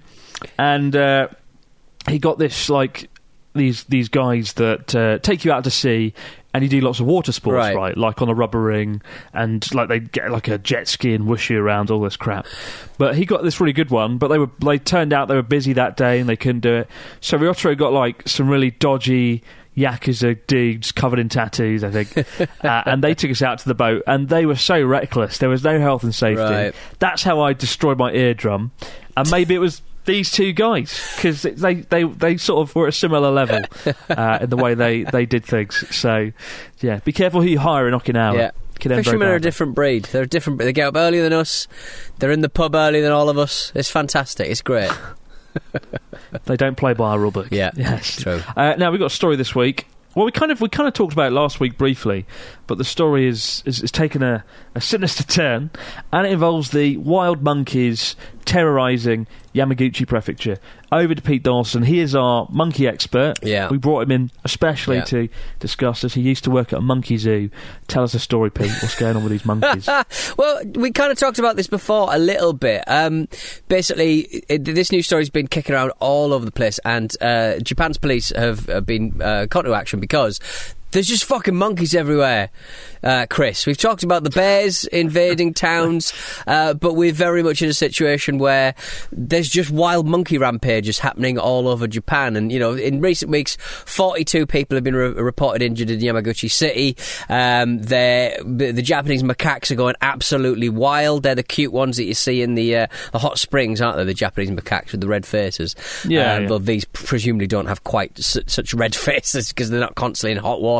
and 0.57 0.95
uh, 0.95 1.27
he 2.07 2.19
got 2.19 2.37
this 2.37 2.69
like 2.69 3.09
these 3.53 3.83
these 3.85 4.09
guys 4.09 4.53
that 4.53 4.95
uh, 4.95 5.19
take 5.19 5.43
you 5.45 5.51
out 5.51 5.63
to 5.63 5.71
sea 5.71 6.13
and 6.53 6.63
you 6.63 6.69
do 6.69 6.81
lots 6.81 6.99
of 6.99 7.05
water 7.05 7.31
sports, 7.31 7.55
Right. 7.55 7.75
right. 7.75 7.97
Like 7.97 8.21
on 8.23 8.29
a 8.29 8.33
rubber 8.33 8.59
ring, 8.61 9.01
and 9.33 9.63
like 9.73 9.87
they 9.87 9.99
get 9.99 10.31
like 10.31 10.47
a 10.47 10.57
jet 10.57 10.87
ski 10.87 11.13
and 11.13 11.27
whoosh 11.27 11.49
you 11.51 11.59
around, 11.61 11.91
all 11.91 12.01
this 12.01 12.17
crap. 12.17 12.47
But 12.97 13.15
he 13.15 13.25
got 13.25 13.43
this 13.43 13.59
really 13.59 13.73
good 13.73 13.91
one. 13.91 14.17
But 14.17 14.29
they 14.29 14.39
were 14.39 14.49
they 14.59 14.79
turned 14.79 15.13
out 15.13 15.27
they 15.27 15.35
were 15.35 15.41
busy 15.43 15.73
that 15.73 15.95
day 15.97 16.19
and 16.19 16.27
they 16.27 16.35
couldn't 16.35 16.61
do 16.61 16.73
it. 16.77 16.89
So 17.21 17.37
Ryotaro 17.37 17.77
got 17.77 17.93
like 17.93 18.27
some 18.27 18.49
really 18.49 18.71
dodgy. 18.71 19.43
Yakuza 19.77 20.37
dudes 20.47 20.91
covered 20.91 21.19
in 21.19 21.29
tattoos, 21.29 21.85
I 21.85 21.91
think, 21.91 22.17
uh, 22.65 22.83
and 22.85 23.01
they 23.01 23.13
took 23.13 23.31
us 23.31 23.41
out 23.41 23.59
to 23.59 23.67
the 23.67 23.75
boat, 23.75 24.03
and 24.07 24.27
they 24.27 24.45
were 24.45 24.57
so 24.57 24.83
reckless. 24.83 25.37
There 25.37 25.47
was 25.47 25.63
no 25.63 25.79
health 25.79 26.03
and 26.03 26.13
safety. 26.13 26.41
Right. 26.41 26.75
That's 26.97 27.23
how 27.23 27.39
I 27.39 27.53
destroyed 27.53 27.97
my 27.97 28.11
eardrum, 28.11 28.71
and 29.15 29.31
maybe 29.31 29.55
it 29.55 29.59
was 29.59 29.81
these 30.05 30.31
two 30.31 30.53
guys 30.53 31.13
because 31.15 31.43
they, 31.43 31.75
they 31.75 32.03
they 32.03 32.37
sort 32.37 32.67
of 32.67 32.75
were 32.75 32.87
at 32.87 32.89
a 32.89 32.97
similar 32.97 33.31
level 33.31 33.61
uh, 34.09 34.39
in 34.41 34.49
the 34.49 34.57
way 34.57 34.73
they, 34.73 35.03
they 35.03 35.25
did 35.25 35.45
things. 35.45 35.83
So 35.95 36.31
yeah, 36.79 36.99
be 36.99 37.11
careful 37.11 37.41
who 37.41 37.47
you 37.47 37.59
hire 37.59 37.87
in 37.87 37.93
Okinawa. 37.93 38.35
Yeah. 38.35 38.51
Could 38.79 38.93
end 38.93 39.03
very 39.03 39.03
Fishermen 39.03 39.27
are 39.27 39.35
a 39.35 39.41
different 39.41 39.75
breed. 39.75 40.05
They're 40.05 40.23
a 40.23 40.27
different. 40.27 40.59
They 40.59 40.71
get 40.71 40.87
up 40.87 40.95
earlier 40.95 41.21
than 41.21 41.33
us. 41.33 41.67
They're 42.19 42.31
in 42.31 42.39
the 42.39 42.49
pub 42.49 42.75
earlier 42.75 43.01
than 43.01 43.11
all 43.11 43.29
of 43.29 43.37
us. 43.37 43.73
It's 43.75 43.91
fantastic. 43.91 44.49
It's 44.49 44.61
great. 44.61 44.91
They 46.45 46.57
don't 46.57 46.75
play 46.75 46.93
by 46.93 47.11
our 47.11 47.19
rule 47.19 47.31
book. 47.31 47.47
Yeah, 47.51 47.71
yes, 47.75 48.21
true. 48.21 48.41
Uh, 48.55 48.75
now 48.77 48.91
we've 48.91 48.99
got 48.99 49.07
a 49.07 49.09
story 49.09 49.35
this 49.35 49.55
week. 49.55 49.87
Well, 50.15 50.25
we 50.25 50.31
kind 50.31 50.51
of 50.51 50.61
we 50.61 50.69
kind 50.69 50.87
of 50.87 50.93
talked 50.93 51.13
about 51.13 51.31
it 51.31 51.35
last 51.35 51.59
week 51.59 51.77
briefly, 51.77 52.25
but 52.67 52.77
the 52.77 52.83
story 52.83 53.27
is 53.27 53.63
is, 53.65 53.81
is 53.81 53.91
taken 53.91 54.23
a, 54.23 54.43
a 54.75 54.81
sinister 54.81 55.23
turn, 55.23 55.71
and 56.11 56.27
it 56.27 56.31
involves 56.31 56.71
the 56.71 56.97
wild 56.97 57.41
monkeys 57.43 58.15
terrorising 58.49 59.27
Yamaguchi 59.53 60.07
Prefecture. 60.07 60.57
Over 60.91 61.13
to 61.13 61.21
Pete 61.21 61.43
Dawson. 61.43 61.83
He 61.83 61.99
is 61.99 62.15
our 62.15 62.47
monkey 62.51 62.87
expert. 62.87 63.35
Yeah. 63.43 63.69
We 63.69 63.77
brought 63.77 64.01
him 64.01 64.11
in 64.11 64.31
especially 64.43 64.97
Yeah. 64.97 65.03
to 65.05 65.29
discuss 65.59 66.01
this. 66.01 66.15
He 66.15 66.21
used 66.21 66.43
to 66.45 66.49
work 66.51 66.73
at 66.73 66.79
a 66.79 66.81
monkey 66.81 67.17
zoo. 67.17 67.51
Tell 67.87 68.03
us 68.03 68.15
a 68.15 68.19
story, 68.19 68.49
Pete. 68.49 68.71
What's 68.81 68.95
going 68.95 69.15
on 69.15 69.21
with 69.23 69.31
these 69.31 69.45
monkeys? 69.45 69.87
Well, 70.37 70.61
we 70.75 70.91
kind 70.91 71.11
of 71.11 71.17
talked 71.19 71.37
about 71.37 71.57
this 71.57 71.67
before 71.67 72.07
a 72.13 72.17
little 72.17 72.53
bit. 72.53 72.83
Um, 72.87 73.27
basically, 73.67 74.43
it, 74.49 74.63
this 74.65 74.91
news 74.91 75.05
story's 75.05 75.29
been 75.29 75.47
kicking 75.47 75.75
around 75.75 75.91
all 75.99 76.33
over 76.33 76.45
the 76.45 76.51
place, 76.51 76.79
and 76.85 77.13
uh, 77.21 77.59
Japan's 77.59 77.97
police 77.97 78.29
have 78.35 78.67
uh, 78.69 78.81
been 78.81 79.21
uh, 79.21 79.45
caught 79.49 79.63
to 79.65 79.73
action 79.75 79.99
because. 79.99 80.39
There's 80.91 81.07
just 81.07 81.25
fucking 81.25 81.55
monkeys 81.55 81.93
everywhere, 81.93 82.49
uh, 83.03 83.27
Chris. 83.29 83.67
We've 83.67 83.77
talked 83.77 84.01
about 84.01 84.23
the 84.23 84.31
bears 84.31 84.85
invading 84.85 85.53
towns, 85.53 86.13
uh, 86.47 86.73
but 86.73 86.93
we're 86.95 87.13
very 87.13 87.43
much 87.43 87.61
in 87.61 87.69
a 87.69 87.73
situation 87.73 88.39
where 88.39 88.73
there's 89.11 89.49
just 89.49 89.69
wild 89.69 90.07
monkey 90.07 90.39
rampages 90.39 90.97
happening 90.97 91.37
all 91.37 91.67
over 91.67 91.87
Japan. 91.87 92.35
And, 92.35 92.51
you 92.51 92.57
know, 92.59 92.73
in 92.73 93.01
recent 93.01 93.29
weeks, 93.29 93.55
42 93.85 94.47
people 94.47 94.75
have 94.77 94.83
been 94.83 94.95
re- 94.95 95.09
reported 95.11 95.61
injured 95.61 95.91
in 95.91 95.99
Yamaguchi 95.99 96.49
City. 96.49 96.97
Um, 97.29 97.79
they're- 97.83 98.37
the, 98.43 98.71
the 98.71 98.81
Japanese 98.81 99.21
macaques 99.21 99.69
are 99.69 99.75
going 99.75 99.95
absolutely 100.01 100.69
wild. 100.69 101.21
They're 101.21 101.35
the 101.35 101.43
cute 101.43 101.71
ones 101.71 101.97
that 101.97 102.05
you 102.05 102.15
see 102.15 102.41
in 102.41 102.55
the, 102.55 102.75
uh, 102.75 102.87
the 103.11 103.19
hot 103.19 103.37
springs, 103.37 103.79
aren't 103.79 103.97
they? 103.97 104.05
The 104.05 104.13
Japanese 104.15 104.49
macaques 104.49 104.91
with 104.91 105.01
the 105.01 105.07
red 105.07 105.25
faces. 105.25 105.75
Yeah, 106.07 106.33
Um, 106.33 106.41
yeah. 106.43 106.49
But 106.49 106.65
these 106.65 106.85
presumably 106.85 107.45
don't 107.47 107.67
have 107.67 107.83
quite 107.83 108.17
su- 108.17 108.41
such 108.47 108.73
red 108.73 108.95
faces 109.09 109.49
because 109.49 109.69
they're 109.69 109.79
not 109.79 109.93
constantly 109.93 110.31
in 110.31 110.39
hot 110.39 110.61
water. 110.61 110.78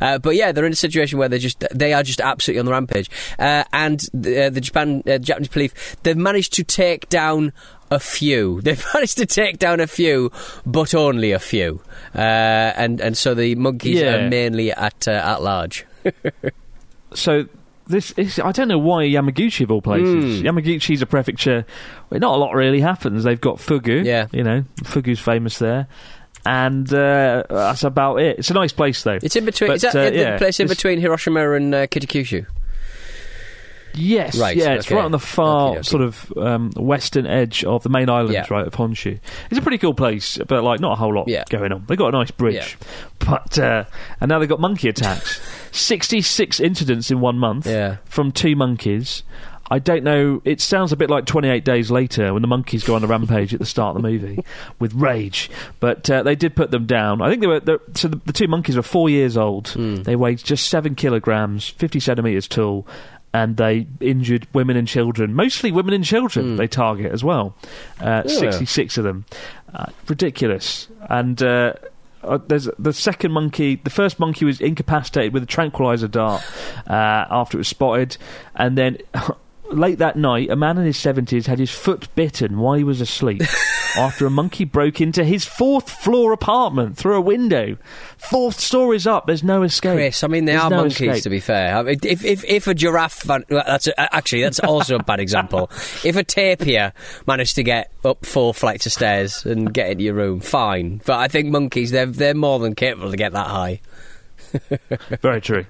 Uh, 0.00 0.18
but 0.18 0.34
yeah, 0.34 0.52
they're 0.52 0.64
in 0.66 0.72
a 0.72 0.76
situation 0.76 1.18
where 1.18 1.28
they're 1.28 1.38
just 1.38 1.64
they 1.72 1.92
are 1.92 2.02
just 2.02 2.20
absolutely 2.20 2.60
on 2.60 2.66
the 2.66 2.72
rampage. 2.72 3.10
Uh, 3.38 3.64
and 3.72 4.00
the, 4.12 4.46
uh, 4.46 4.50
the 4.50 4.60
Japan 4.60 5.02
uh, 5.06 5.18
Japanese 5.18 5.48
police 5.48 5.72
they've 6.02 6.16
managed 6.16 6.52
to 6.54 6.64
take 6.64 7.08
down. 7.08 7.52
A 7.88 8.00
few. 8.00 8.60
They've 8.64 8.84
managed 8.94 9.16
to 9.18 9.26
take 9.26 9.60
down 9.60 9.78
a 9.78 9.86
few, 9.86 10.32
but 10.66 10.92
only 10.92 11.30
a 11.30 11.38
few. 11.38 11.80
Uh, 12.16 12.18
and 12.18 13.00
and 13.00 13.16
so 13.16 13.32
the 13.32 13.54
monkeys 13.54 14.00
Yeah. 14.00 14.16
are 14.16 14.28
mainly 14.28 14.72
at 14.72 15.06
uh, 15.06 15.12
at 15.12 15.40
large. 15.40 15.86
so 17.14 17.46
this 17.86 18.10
is 18.12 18.40
I 18.40 18.50
don't 18.52 18.66
know 18.68 18.78
why 18.78 19.04
Yamaguchi 19.04 19.62
of 19.62 19.70
all 19.70 19.82
places. 19.82 20.40
Hmm. 20.40 20.46
Yamaguchi's 20.46 21.00
a 21.02 21.06
prefecture 21.06 21.64
not 22.10 22.34
a 22.34 22.36
lot 22.38 22.54
really 22.54 22.80
happens. 22.80 23.22
They've 23.24 23.40
got 23.40 23.56
Fugu, 23.58 24.04
Yeah. 24.04 24.26
you 24.32 24.42
know, 24.42 24.64
Fugu's 24.82 25.20
famous 25.20 25.58
there, 25.58 25.86
and 26.46 26.92
uh, 26.94 27.42
that's 27.50 27.82
about 27.84 28.16
it. 28.20 28.38
It's 28.38 28.50
a 28.50 28.54
nice 28.54 28.72
place 28.72 29.02
though. 29.02 29.18
It's 29.22 29.36
in 29.36 29.44
between. 29.44 29.68
But, 29.70 29.76
is 29.76 29.82
that 29.82 29.96
uh, 29.96 30.10
the 30.10 30.16
yeah, 30.16 30.38
place 30.38 30.60
in 30.60 30.68
between 30.68 31.00
Hiroshima 31.00 31.52
and 31.52 31.74
uh, 31.74 31.86
Kitakyushu? 31.88 32.46
Yes, 33.98 34.36
Right, 34.38 34.54
yeah, 34.58 34.74
it's 34.74 34.86
okay. 34.86 34.94
right 34.96 35.06
on 35.06 35.10
the 35.10 35.18
far 35.18 35.68
Okay, 35.70 35.78
okay. 35.78 35.88
sort 35.88 36.02
of 36.02 36.30
um, 36.36 36.70
western 36.76 37.26
edge 37.26 37.64
of 37.64 37.82
the 37.82 37.88
main 37.88 38.10
island, 38.10 38.34
Yeah. 38.34 38.44
right 38.50 38.66
of 38.66 38.74
Honshu. 38.74 39.18
It's 39.50 39.58
a 39.58 39.62
pretty 39.62 39.78
cool 39.78 39.94
place, 39.94 40.38
but 40.46 40.62
like 40.62 40.80
not 40.80 40.92
a 40.92 40.96
whole 40.96 41.14
lot 41.14 41.28
Yeah. 41.28 41.44
going 41.48 41.72
on. 41.72 41.86
They've 41.88 41.96
got 41.96 42.08
a 42.08 42.12
nice 42.18 42.30
bridge, 42.30 42.76
but 43.18 43.58
uh, 43.58 43.84
and 44.20 44.28
now 44.28 44.38
they've 44.38 44.48
got 44.50 44.60
monkey 44.60 44.90
attacks. 44.90 45.40
Sixty-six 45.72 46.60
incidents 46.60 47.10
in 47.10 47.20
one 47.20 47.38
month 47.38 47.66
Yeah. 47.66 47.96
from 48.04 48.32
two 48.32 48.54
monkeys. 48.54 49.22
I 49.70 49.78
don't 49.78 50.04
know. 50.04 50.40
It 50.44 50.60
sounds 50.60 50.92
a 50.92 50.96
bit 50.96 51.10
like 51.10 51.26
28 51.26 51.64
Days 51.64 51.90
Later 51.90 52.32
when 52.32 52.42
the 52.42 52.48
monkeys 52.48 52.84
go 52.84 52.94
on 52.94 53.02
a 53.04 53.06
rampage 53.06 53.52
at 53.52 53.60
the 53.60 53.66
start 53.66 53.96
of 53.96 54.02
the 54.02 54.08
movie 54.08 54.44
with 54.78 54.94
rage. 54.94 55.50
But 55.80 56.08
uh, 56.08 56.22
they 56.22 56.34
did 56.36 56.54
put 56.54 56.70
them 56.70 56.86
down. 56.86 57.22
I 57.22 57.28
think 57.28 57.40
they 57.40 57.46
were. 57.46 57.80
So 57.94 58.08
the, 58.08 58.20
the 58.24 58.32
two 58.32 58.48
monkeys 58.48 58.76
were 58.76 58.82
four 58.82 59.08
years 59.08 59.36
old. 59.36 59.68
Hmm. 59.68 59.96
They 59.96 60.16
weighed 60.16 60.38
just 60.38 60.68
seven 60.68 60.94
kilograms, 60.94 61.68
50 61.68 62.00
centimeters 62.00 62.46
tall, 62.48 62.86
and 63.34 63.56
they 63.56 63.86
injured 64.00 64.46
women 64.52 64.76
and 64.76 64.86
children. 64.86 65.34
Mostly 65.34 65.72
women 65.72 65.94
and 65.94 66.04
children. 66.04 66.56
They 66.56 66.68
target 66.68 67.12
as 67.12 67.24
well. 67.24 67.56
Uh. 68.00 68.22
Yeah. 68.26 68.50
66 68.52 68.98
of 68.98 69.04
them. 69.04 69.24
Uh, 69.74 69.86
ridiculous. 70.08 70.88
And. 71.08 71.42
Uh, 71.42 71.74
uh, 72.22 72.38
there's 72.48 72.68
the 72.76 72.92
second 72.92 73.30
monkey. 73.30 73.76
The 73.76 73.90
first 73.90 74.18
monkey 74.18 74.44
was 74.44 74.60
incapacitated 74.60 75.32
with 75.32 75.44
a 75.44 75.46
tranquilizer 75.46 76.08
dart 76.08 76.42
uh, 76.88 77.24
after 77.30 77.56
it 77.56 77.60
was 77.60 77.68
spotted, 77.68 78.16
and 78.56 78.76
then 78.76 78.98
late 79.70 79.98
that 79.98 80.16
night, 80.16 80.50
a 80.50 80.56
man 80.56 80.78
in 80.78 80.84
his 80.84 80.96
seventies 80.96 81.46
had 81.46 81.58
his 81.58 81.70
foot 81.70 82.08
bitten 82.14 82.58
while 82.58 82.74
he 82.74 82.84
was 82.84 83.00
asleep 83.00 83.42
after 83.96 84.26
a 84.26 84.30
monkey 84.30 84.64
broke 84.64 85.00
into 85.00 85.24
his 85.24 85.44
fourth 85.44 85.90
floor 85.90 86.32
apartment 86.32 86.96
through 86.96 87.14
a 87.14 87.20
window. 87.20 87.76
Fourth 88.18 88.58
stories 88.60 89.06
up. 89.06 89.26
There's 89.26 89.42
no 89.42 89.62
escape. 89.62 89.94
Chris, 89.94 90.24
I 90.24 90.28
mean, 90.28 90.44
they 90.44 90.52
There's 90.52 90.64
are 90.64 90.70
no 90.70 90.76
monkeys, 90.78 91.00
escape. 91.00 91.22
to 91.22 91.30
be 91.30 91.40
fair. 91.40 91.76
I 91.76 91.82
mean, 91.82 91.98
if, 92.02 92.24
if, 92.24 92.44
if 92.44 92.66
a 92.66 92.74
giraffe. 92.74 93.22
That's 93.22 93.86
a, 93.86 94.00
uh, 94.00 94.08
actually, 94.12 94.42
that's 94.42 94.60
also 94.60 94.96
a 94.96 95.02
bad 95.02 95.20
example. 95.20 95.70
If 96.04 96.16
a 96.16 96.24
tapir 96.24 96.92
managed 97.26 97.54
to 97.56 97.62
get 97.62 97.92
up 98.04 98.24
four 98.26 98.54
flights 98.54 98.86
of 98.86 98.92
stairs 98.92 99.44
and 99.46 99.72
get 99.72 99.90
into 99.90 100.04
your 100.04 100.14
room, 100.14 100.40
fine. 100.40 101.00
But 101.04 101.18
I 101.18 101.28
think 101.28 101.48
monkeys, 101.48 101.90
they're, 101.90 102.06
they're 102.06 102.34
more 102.34 102.58
than 102.58 102.74
capable 102.74 103.10
to 103.10 103.16
get 103.16 103.32
that 103.32 103.46
high. 103.46 103.80
Very 105.22 105.40
true. 105.40 105.64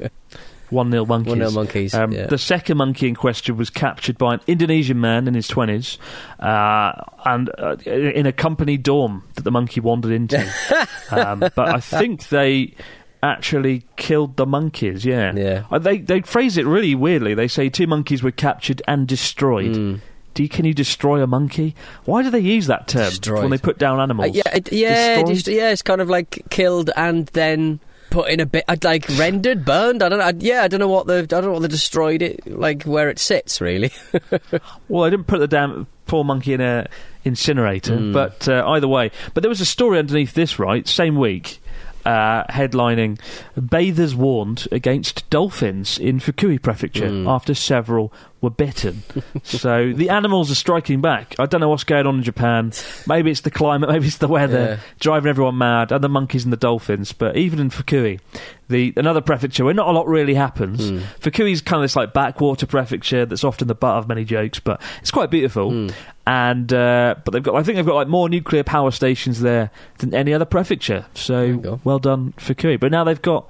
One 0.70 0.90
nil 0.90 1.07
monkeys. 1.07 1.35
1-0 1.35 1.55
monkeys, 1.55 1.94
Um, 1.94 2.12
yeah. 2.12 2.26
The 2.26 2.38
second 2.38 2.76
monkey 2.79 3.09
in 3.09 3.14
question 3.14 3.57
was 3.57 3.70
captured 3.70 4.18
by 4.18 4.35
an 4.35 4.40
Indonesian 4.46 5.00
man 5.00 5.29
in 5.29 5.35
his 5.35 5.48
twenties, 5.48 5.98
uh, 6.40 6.92
and 7.24 7.50
uh, 7.59 7.76
in 7.87 8.26
a 8.26 8.33
company 8.33 8.76
dorm 8.76 9.22
that 9.35 9.42
the 9.42 9.50
monkey 9.50 9.81
wandered 9.81 10.12
into. 10.12 10.38
um, 11.11 11.40
but 11.40 11.59
I 11.59 11.81
think 11.81 12.29
they 12.29 12.74
actually 13.22 13.85
killed 13.96 14.37
the 14.37 14.46
monkeys. 14.46 15.05
Yeah, 15.05 15.33
Yeah. 15.35 15.64
Uh, 15.70 15.79
they 15.79 15.98
they 15.98 16.20
phrase 16.20 16.57
it 16.57 16.66
really 16.66 16.94
weirdly. 16.94 17.35
They 17.35 17.48
say 17.48 17.68
two 17.68 17.87
monkeys 17.87 18.22
were 18.22 18.31
captured 18.31 18.83
and 18.87 19.07
destroyed. 19.09 20.00
Do 20.35 20.42
you, 20.42 20.50
can 20.50 20.66
you 20.66 20.74
destroy 20.74 21.22
a 21.22 21.26
monkey? 21.26 21.74
Why 22.05 22.22
do 22.22 22.29
they 22.29 22.40
use 22.40 22.66
that 22.66 22.88
term 22.88 23.09
Destroyed. 23.09 23.40
when 23.40 23.50
they 23.50 23.57
put 23.57 23.79
down 23.79 23.98
Uh, 23.98 24.02
animals? 24.02 24.37
yeah, 24.37 24.42
it, 24.55 24.70
yeah, 24.70 25.24
yeah, 25.26 25.70
it's 25.70 25.81
kind 25.81 26.02
of 26.02 26.11
like 26.11 26.42
killed 26.50 26.90
and 26.94 27.26
then 27.29 27.81
put 28.11 28.31
in 28.31 28.40
a 28.40 28.47
bit, 28.47 28.64
I'd 28.69 28.85
like 28.85 29.07
rendered, 29.19 29.64
burned. 29.64 30.03
I 30.03 30.09
don't 30.09 30.19
know. 30.19 30.25
I, 30.27 30.33
yeah, 30.38 30.62
I 30.62 30.69
don't 30.69 30.81
know 30.81 30.88
what 30.88 31.07
the, 31.07 31.19
I 31.19 31.23
don't 31.25 31.45
know 31.45 31.53
what 31.53 31.62
they 31.62 31.69
destroyed 31.69 32.23
it, 32.23 32.47
like 32.47 32.85
where 32.85 33.09
it 33.09 33.19
sits, 33.19 33.61
really. 33.61 33.90
Well, 34.88 35.05
I 35.05 35.11
didn't 35.11 35.27
put 35.27 35.38
the 35.40 35.49
damn 35.49 35.87
poor 36.07 36.23
monkey 36.25 36.53
in 36.55 36.61
a 36.61 36.87
incinerator, 37.25 37.97
Hmm. 37.97 38.12
but 38.12 38.49
uh, 38.49 38.62
either 38.69 38.87
way. 38.88 39.11
But 39.35 39.42
there 39.42 39.49
was 39.51 39.61
a 39.61 39.66
story 39.66 39.99
underneath 39.99 40.35
this, 40.35 40.59
right? 40.59 40.87
Same 40.87 41.16
week. 41.16 41.59
Uh, 42.05 42.45
headlining 42.45 43.19
Bathers 43.57 44.14
warned 44.14 44.69
against 44.71 45.29
dolphins 45.29 45.99
in 45.99 46.21
Fukui 46.21 46.62
Prefecture 46.62 47.09
Hmm. 47.09 47.27
after 47.27 47.53
several 47.53 48.12
were 48.40 48.51
bitten. 48.51 49.03
so 49.42 49.92
the 49.92 50.11
animals 50.11 50.51
are 50.51 50.55
striking 50.55 51.01
back. 51.01 51.35
I 51.38 51.46
don't 51.46 51.61
know 51.61 51.68
what's 51.68 51.85
going 51.85 52.07
on 52.07 52.16
in 52.18 52.22
Japan. 52.22 52.72
Maybe 53.07 53.31
it's 53.31 53.40
the 53.40 53.51
climate, 53.51 53.88
maybe 53.92 54.07
it's 54.07 54.18
the 54.18 54.29
weather, 54.29 54.59
Yeah. 54.59 54.77
driving 55.01 55.29
everyone 55.31 55.59
mad, 55.59 55.90
and 55.92 56.03
the 56.05 56.09
monkeys 56.09 56.44
and 56.44 56.53
the 56.53 56.57
dolphins. 56.59 57.12
But 57.12 57.37
even 57.37 57.59
in 57.59 57.70
Fukui, 57.70 58.20
the 58.68 58.92
another 58.96 59.20
prefecture 59.20 59.64
where 59.64 59.75
not 59.75 59.88
a 59.88 59.92
lot 59.92 60.07
really 60.09 60.35
happens. 60.35 60.88
Hmm. 60.88 60.99
Fukui's 61.20 61.61
kind 61.62 61.81
of 61.81 61.85
this 61.85 61.96
like 61.96 62.12
backwater 62.12 62.66
prefecture 62.66 63.25
that's 63.25 63.44
often 63.44 63.68
the 63.68 63.75
butt 63.75 63.96
of 63.96 64.09
many 64.09 64.25
jokes, 64.25 64.61
but 64.61 64.83
it's 65.01 65.11
quite 65.11 65.31
beautiful. 65.31 65.70
Hmm. 65.70 65.88
And 66.27 66.72
uh, 66.72 67.14
but 67.25 67.31
they've 67.31 67.42
got, 67.42 67.55
I 67.55 67.62
think 67.62 67.77
they've 67.77 67.87
got 67.87 67.94
like 67.94 68.09
more 68.09 68.29
nuclear 68.29 68.64
power 68.64 68.90
stations 68.90 69.40
there 69.40 69.70
than 69.99 70.12
any 70.12 70.35
other 70.35 70.44
prefecture. 70.44 71.07
So 71.14 71.79
well 71.85 72.01
done, 72.01 72.35
Fukui. 72.38 72.79
But 72.81 72.90
now 72.90 73.05
they've 73.05 73.22
got 73.22 73.49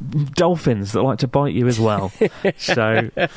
dolphins 0.00 0.92
that 0.92 1.02
like 1.02 1.18
to 1.18 1.28
bite 1.28 1.52
you 1.52 1.66
as 1.68 1.78
well. 1.78 2.10
so 2.56 3.10
I 3.16 3.28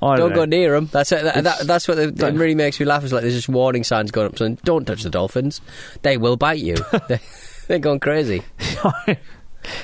don't, 0.00 0.18
don't 0.18 0.34
go 0.34 0.44
near 0.44 0.72
them. 0.72 0.88
That's 0.92 1.12
it. 1.12 1.22
That, 1.22 1.44
that, 1.44 1.66
that's 1.66 1.86
what 1.86 1.96
the, 1.96 2.26
it 2.26 2.34
really 2.34 2.54
makes 2.54 2.80
me 2.80 2.86
laugh. 2.86 3.04
Is 3.04 3.12
like 3.12 3.22
there's 3.22 3.34
just 3.34 3.48
warning 3.48 3.84
signs 3.84 4.10
going 4.10 4.26
up 4.26 4.38
saying, 4.38 4.58
"Don't 4.64 4.84
touch 4.84 5.02
the 5.02 5.10
dolphins. 5.10 5.60
They 6.02 6.16
will 6.16 6.36
bite 6.36 6.58
you. 6.58 6.76
they, 7.08 7.20
they're 7.68 7.78
going 7.78 8.00
crazy." 8.00 8.42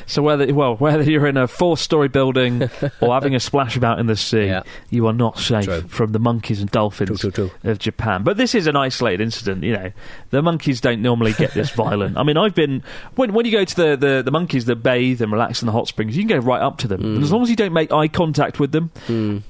So 0.06 0.22
whether 0.22 0.52
well 0.54 0.76
whether 0.76 1.02
you're 1.02 1.26
in 1.26 1.36
a 1.36 1.46
four-story 1.48 2.08
building 2.08 2.68
or 3.00 3.14
having 3.14 3.34
a 3.34 3.40
splash 3.40 3.76
about 3.76 3.98
in 3.98 4.06
the 4.06 4.16
sea, 4.16 4.46
Yeah. 4.46 4.62
you 4.90 5.06
are 5.06 5.12
not 5.12 5.38
safe 5.38 5.64
True. 5.64 5.82
from 5.82 6.12
the 6.12 6.18
monkeys 6.18 6.60
and 6.60 6.70
dolphins 6.70 7.20
True, 7.20 7.50
of 7.64 7.78
Japan. 7.78 8.22
But 8.22 8.36
this 8.36 8.54
is 8.54 8.66
an 8.66 8.76
isolated 8.76 9.20
incident. 9.22 9.62
You 9.64 9.72
know, 9.74 9.92
the 10.30 10.42
monkeys 10.42 10.80
don't 10.80 11.02
normally 11.02 11.32
get 11.32 11.52
this 11.52 11.70
violent. 11.74 12.16
I 12.16 12.22
mean, 12.22 12.36
I've 12.36 12.54
been 12.54 12.82
when 13.16 13.32
when 13.32 13.46
you 13.46 13.52
go 13.52 13.64
to 13.64 13.76
the, 13.76 13.96
the, 13.96 14.22
the 14.24 14.30
monkeys 14.30 14.64
that 14.66 14.76
bathe 14.76 15.20
and 15.22 15.32
relax 15.32 15.62
in 15.62 15.66
the 15.66 15.72
hot 15.72 15.88
springs, 15.88 16.16
you 16.16 16.22
can 16.26 16.40
go 16.40 16.44
right 16.46 16.60
up 16.62 16.78
to 16.78 16.88
them, 16.88 17.00
Mm. 17.02 17.14
and 17.16 17.22
as 17.24 17.32
long 17.32 17.42
as 17.42 17.50
you 17.50 17.56
don't 17.56 17.72
make 17.72 17.92
eye 17.92 18.08
contact 18.08 18.58
with 18.60 18.72
them, 18.72 18.90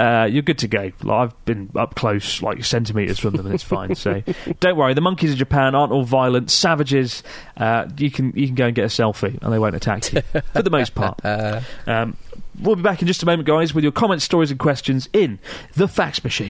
uh, 0.01 0.29
you're 0.31 0.43
good 0.43 0.59
to 0.59 0.69
go. 0.69 0.91
Like, 1.03 1.29
I've 1.31 1.45
been 1.45 1.71
up 1.77 1.95
close, 1.95 2.43
like 2.43 2.65
centimeters 2.65 3.19
from 3.19 3.35
them, 3.35 3.47
and 3.47 3.55
it's 3.55 3.63
fine. 3.65 3.95
So 3.95 4.23
don't 4.61 4.77
worry. 4.77 4.95
The 4.95 5.01
monkeys 5.01 5.33
of 5.33 5.39
Japan 5.39 5.75
aren't 5.75 5.93
all 5.93 6.05
violent 6.05 6.51
savages. 6.51 7.23
Uh, 7.57 7.87
you 7.99 8.11
can 8.11 8.33
you 8.35 8.47
can 8.47 8.55
go 8.55 8.67
and 8.67 8.75
get 8.75 8.85
a 8.85 8.89
selfie, 8.89 9.39
and 9.43 9.53
they 9.53 9.59
won't 9.59 9.75
attack 9.75 10.13
you 10.13 10.23
for 10.53 10.63
the 10.63 10.71
most 10.71 10.95
part. 10.95 11.21
Um, 11.87 12.17
we'll 12.61 12.77
be 12.77 12.83
back 12.83 13.03
in 13.03 13.09
just 13.09 13.23
a 13.23 13.27
moment, 13.27 13.47
guys, 13.47 13.75
with 13.75 13.85
your 13.85 13.93
comments, 13.93 14.25
stories, 14.25 14.51
and 14.51 14.59
questions 14.59 15.09
in 15.13 15.39
the 15.75 15.87
fax 15.89 16.23
machine. 16.25 16.49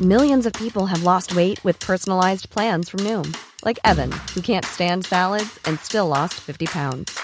Millions 0.00 0.46
of 0.46 0.52
people 0.54 0.86
have 0.86 1.04
lost 1.04 1.36
weight 1.36 1.62
with 1.64 1.78
personalized 1.78 2.50
plans 2.50 2.88
from 2.88 3.00
Noom, 3.00 3.36
like 3.64 3.78
Evan, 3.84 4.10
who 4.34 4.40
can't 4.40 4.64
stand 4.64 5.04
salads 5.04 5.60
and 5.64 5.78
still 5.78 6.08
lost 6.08 6.34
50 6.34 6.66
pounds. 6.66 7.16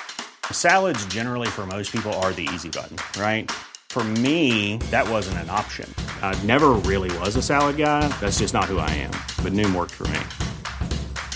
Salads, 0.53 1.05
generally, 1.07 1.49
for 1.49 1.67
most 1.67 1.91
people, 1.91 2.13
are 2.15 2.33
the 2.33 2.49
easy 2.55 2.69
button, 2.69 2.97
right? 3.21 3.51
For 3.51 3.99
For 3.99 4.05
me, 4.05 4.77
that 4.93 5.09
wasn't 5.09 5.39
an 5.39 5.51
option. 5.51 5.93
I 6.23 6.41
never 6.45 6.69
really 6.87 7.11
was 7.19 7.35
a 7.35 7.43
salad 7.43 7.77
guy. 7.79 8.07
That's 8.21 8.39
just 8.39 8.55
not 8.55 8.67
who 8.67 8.79
I 8.79 8.91
am. 8.91 9.11
But 9.43 9.53
Noom 9.55 9.75
worked 9.75 9.95
for 9.95 10.07
me. 10.09 10.21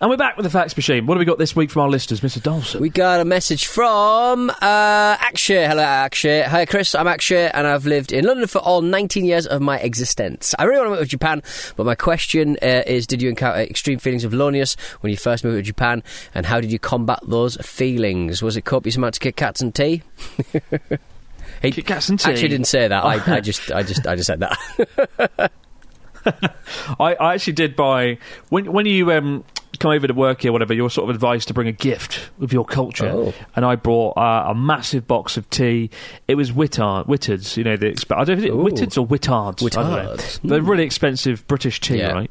And 0.00 0.08
we're 0.08 0.16
back 0.16 0.36
with 0.36 0.44
the 0.44 0.50
fax 0.50 0.76
machine. 0.76 1.06
What 1.06 1.16
have 1.16 1.18
we 1.18 1.24
got 1.24 1.38
this 1.38 1.56
week 1.56 1.70
from 1.70 1.82
our 1.82 1.88
listeners, 1.88 2.20
Mr. 2.20 2.40
Dawson? 2.40 2.80
We 2.80 2.88
got 2.88 3.18
a 3.18 3.24
message 3.24 3.66
from 3.66 4.48
uh, 4.48 4.54
Akshay. 4.62 5.66
Hello, 5.66 5.82
Akshay. 5.82 6.42
Hi, 6.42 6.66
Chris. 6.66 6.94
I'm 6.94 7.08
Akshay, 7.08 7.50
and 7.52 7.66
I've 7.66 7.84
lived 7.84 8.12
in 8.12 8.24
London 8.24 8.46
for 8.46 8.60
all 8.60 8.80
19 8.80 9.24
years 9.24 9.48
of 9.48 9.60
my 9.60 9.76
existence. 9.80 10.54
I 10.56 10.64
really 10.64 10.78
want 10.78 10.86
to 10.86 10.90
move 10.90 11.00
to 11.00 11.06
Japan, 11.06 11.42
but 11.74 11.84
my 11.84 11.96
question 11.96 12.56
uh, 12.62 12.82
is 12.86 13.08
Did 13.08 13.20
you 13.20 13.28
encounter 13.28 13.58
extreme 13.58 13.98
feelings 13.98 14.22
of 14.22 14.32
loneliness 14.32 14.76
when 15.00 15.10
you 15.10 15.16
first 15.16 15.42
moved 15.42 15.56
to 15.56 15.62
Japan, 15.62 16.04
and 16.32 16.46
how 16.46 16.60
did 16.60 16.70
you 16.70 16.78
combat 16.78 17.18
those 17.24 17.56
feelings? 17.56 18.40
Was 18.40 18.56
it 18.56 18.64
copious 18.64 18.94
amount 18.94 19.14
to 19.14 19.20
Kit 19.20 19.34
Kats 19.34 19.60
and 19.60 19.74
tea? 19.74 20.04
he 21.60 21.72
Kit 21.72 21.86
Kats 21.86 22.08
and 22.08 22.20
tea? 22.20 22.30
actually 22.30 22.46
didn't 22.46 22.68
say 22.68 22.86
that. 22.86 23.04
I, 23.04 23.38
I 23.38 23.40
just, 23.40 23.72
I 23.72 23.82
just, 23.82 24.06
I 24.06 24.14
just 24.14 24.28
said 24.28 24.38
that. 24.38 25.50
I, 27.00 27.14
I 27.14 27.34
actually 27.34 27.52
did 27.54 27.76
buy 27.76 28.18
when 28.48 28.72
when 28.72 28.86
you 28.86 29.12
um, 29.12 29.44
come 29.78 29.92
over 29.92 30.06
to 30.08 30.14
work 30.14 30.42
here, 30.42 30.50
whatever. 30.52 30.74
You're 30.74 30.90
sort 30.90 31.08
of 31.08 31.14
advised 31.14 31.48
to 31.48 31.54
bring 31.54 31.68
a 31.68 31.72
gift 31.72 32.30
of 32.40 32.52
your 32.52 32.64
culture, 32.64 33.08
Oh. 33.08 33.34
and 33.54 33.64
I 33.64 33.76
brought 33.76 34.16
uh, 34.16 34.46
a 34.48 34.54
massive 34.54 35.06
box 35.06 35.36
of 35.36 35.48
tea. 35.50 35.90
It 36.26 36.34
was 36.34 36.50
Wittard, 36.52 37.06
Whittards, 37.06 37.56
you 37.56 37.64
know 37.64 37.76
the 37.76 37.86
exp- 37.86 38.16
I 38.16 38.24
don't 38.24 38.38
know 38.40 38.66
if 38.66 38.72
it's 38.82 38.96
Whittards 38.96 38.98
or 39.00 39.06
Wittards. 39.06 39.58
Wittards. 39.70 40.40
They're 40.42 40.62
really 40.62 40.84
expensive 40.84 41.46
British 41.46 41.80
tea, 41.80 41.98
Yeah. 41.98 42.12
right? 42.12 42.30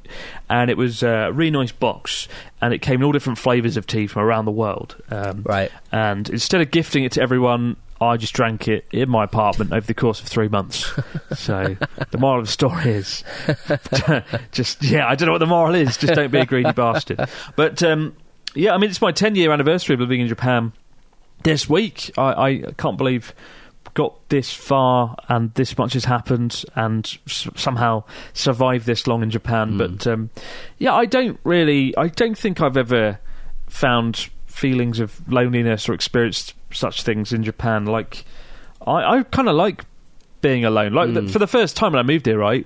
And 0.49 0.69
it 0.69 0.77
was 0.77 1.03
uh, 1.03 1.07
a 1.29 1.31
really 1.31 1.51
nice 1.51 1.71
box, 1.71 2.27
and 2.61 2.73
it 2.73 2.79
came 2.79 2.95
in 2.95 3.03
all 3.03 3.11
different 3.11 3.37
flavours 3.39 3.77
of 3.77 3.87
tea 3.87 4.07
from 4.07 4.23
around 4.23 4.45
the 4.45 4.51
world. 4.51 4.95
Um, 5.09 5.43
Right. 5.45 5.71
And 5.91 6.29
instead 6.29 6.61
of 6.61 6.71
gifting 6.71 7.03
it 7.05 7.13
to 7.13 7.21
everyone. 7.21 7.77
I 7.99 8.17
just 8.17 8.33
drank 8.33 8.67
it 8.67 8.85
in 8.91 9.09
my 9.09 9.23
apartment 9.23 9.73
over 9.73 9.85
the 9.85 9.93
course 9.93 10.19
of 10.21 10.27
three 10.27 10.47
months. 10.47 10.91
So 11.35 11.75
the 12.11 12.17
moral 12.17 12.39
of 12.39 12.45
the 12.47 12.51
story 12.51 12.89
is 12.91 13.23
just 14.51 14.81
yeah, 14.83 15.07
I 15.07 15.15
don't 15.15 15.27
know 15.27 15.33
what 15.33 15.39
the 15.39 15.45
moral 15.45 15.75
is. 15.75 15.97
Just 15.97 16.13
don't 16.13 16.31
be 16.31 16.39
a 16.39 16.45
greedy 16.45 16.71
bastard. 16.75 17.29
But 17.55 17.83
um, 17.83 18.15
yeah, 18.55 18.73
I 18.73 18.77
mean 18.77 18.89
it's 18.89 19.01
my 19.01 19.11
ten 19.11 19.35
year 19.35 19.51
anniversary 19.51 19.93
of 19.93 19.99
living 19.99 20.21
in 20.21 20.27
Japan 20.27 20.71
this 21.43 21.69
week. 21.69 22.11
I, 22.17 22.49
I 22.65 22.71
can't 22.77 22.97
believe 22.97 23.33
got 23.93 24.29
this 24.29 24.51
far 24.53 25.15
and 25.27 25.53
this 25.55 25.77
much 25.77 25.93
has 25.93 26.05
happened 26.05 26.63
and 26.75 27.17
s- 27.27 27.47
somehow 27.55 28.03
survived 28.33 28.85
this 28.85 29.05
long 29.07 29.21
in 29.23 29.29
Japan. 29.29 29.77
But 29.77 30.07
um, 30.07 30.29
yeah, 30.77 30.93
I 30.93 31.05
don't 31.05 31.39
really. 31.43 31.95
I 31.97 32.07
don't 32.07 32.37
think 32.37 32.61
I've 32.61 32.77
ever 32.77 33.19
found 33.67 34.29
feelings 34.57 34.99
of 34.99 35.21
loneliness 35.31 35.87
or 35.87 35.93
experienced 35.93 36.55
such 36.71 37.03
things 37.03 37.31
in 37.31 37.43
Japan. 37.43 37.85
Like 37.85 38.25
I, 38.85 39.19
I 39.19 39.23
kind 39.23 39.47
of 39.47 39.55
like 39.55 39.85
being 40.41 40.65
alone. 40.65 40.93
Like 40.93 41.13
the, 41.13 41.21
mm. 41.21 41.29
for 41.29 41.39
the 41.39 41.47
first 41.47 41.77
time 41.77 41.93
when 41.93 41.99
I 41.99 42.03
moved 42.03 42.25
here, 42.25 42.39
right. 42.39 42.65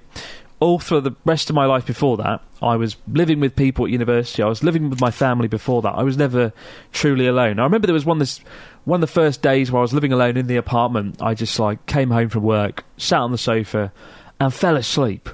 All 0.60 0.78
through 0.78 1.02
the 1.02 1.16
rest 1.26 1.50
of 1.50 1.56
my 1.56 1.66
life 1.66 1.88
before 1.88 2.18
that, 2.18 2.40
I 2.62 2.76
was 2.76 2.96
living 3.08 3.40
with 3.40 3.56
people 3.56 3.86
at 3.86 3.92
university. 3.92 4.44
I 4.44 4.48
was 4.48 4.64
living 4.64 4.92
with 4.92 5.02
my 5.02 5.10
family 5.10 5.48
before 5.48 5.82
that. 5.82 5.96
I 5.96 6.04
was 6.04 6.18
never 6.18 6.54
truly 6.92 7.26
alone. 7.26 7.58
I 7.58 7.64
remember 7.64 7.88
there 7.88 7.96
was 7.96 8.06
one 8.06 8.20
this 8.20 8.40
one 8.86 8.98
of 8.98 9.02
the 9.02 9.14
first 9.14 9.42
days 9.42 9.72
where 9.72 9.80
I 9.80 9.82
was 9.82 9.94
living 9.94 10.14
alone 10.14 10.38
in 10.38 10.46
the 10.46 10.58
apartment. 10.58 11.20
I 11.20 11.34
just 11.34 11.58
like 11.58 11.88
came 11.88 12.12
home 12.12 12.30
from 12.30 12.44
work, 12.44 12.86
sat 12.98 13.20
on 13.20 13.32
the 13.32 13.40
sofa, 13.40 13.92
and 14.40 14.54
fell 14.54 14.78
asleep. 14.78 15.30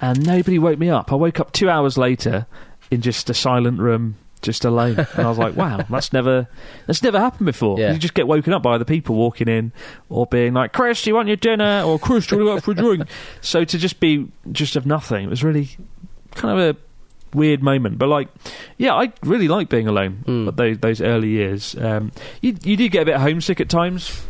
And 0.00 0.26
nobody 0.26 0.58
woke 0.58 0.78
me 0.78 0.88
up. 0.88 1.12
I 1.12 1.16
woke 1.16 1.38
up 1.38 1.52
two 1.52 1.68
hours 1.68 1.98
later 1.98 2.46
in 2.90 3.02
just 3.02 3.28
a 3.28 3.34
silent 3.34 3.78
room, 3.78 4.16
just 4.42 4.64
alone. 4.64 4.98
And 4.98 5.26
I 5.26 5.28
was 5.28 5.38
like, 5.38 5.56
wow, 5.56 5.78
that's 5.88 6.12
never 6.12 6.48
that's 6.86 7.02
never 7.02 7.18
happened 7.18 7.46
before. 7.46 7.78
Yeah. 7.78 7.92
You 7.92 7.98
just 7.98 8.14
get 8.14 8.26
woken 8.26 8.52
up 8.52 8.62
by 8.62 8.74
other 8.74 8.84
people 8.84 9.16
walking 9.16 9.48
in 9.48 9.72
or 10.08 10.26
being 10.26 10.54
like, 10.54 10.72
Chris, 10.72 11.02
do 11.02 11.10
you 11.10 11.14
want 11.14 11.28
your 11.28 11.36
dinner? 11.36 11.82
Or 11.82 11.98
Chris, 11.98 12.26
do 12.26 12.36
you 12.36 12.44
want 12.44 12.48
to 12.48 12.50
go 12.50 12.56
out 12.56 12.64
for 12.64 12.70
a 12.72 12.96
drink? 12.96 13.08
So 13.40 13.64
to 13.64 13.78
just 13.78 14.00
be 14.00 14.30
just 14.50 14.76
of 14.76 14.84
nothing, 14.84 15.24
it 15.24 15.30
was 15.30 15.42
really 15.42 15.70
kind 16.34 16.58
of 16.58 16.76
a 16.76 16.80
weird 17.36 17.62
moment. 17.62 17.98
But 17.98 18.08
like, 18.08 18.28
yeah, 18.76 18.94
I 18.94 19.12
really 19.22 19.48
like 19.48 19.68
being 19.68 19.88
alone. 19.88 20.24
Mm. 20.26 20.44
But 20.46 20.56
those 20.56 20.78
those 20.78 21.00
early 21.00 21.28
years, 21.28 21.74
um, 21.76 22.12
you 22.40 22.56
you 22.62 22.76
do 22.76 22.88
get 22.88 23.02
a 23.02 23.06
bit 23.06 23.16
homesick 23.16 23.60
at 23.60 23.68
times. 23.68 24.26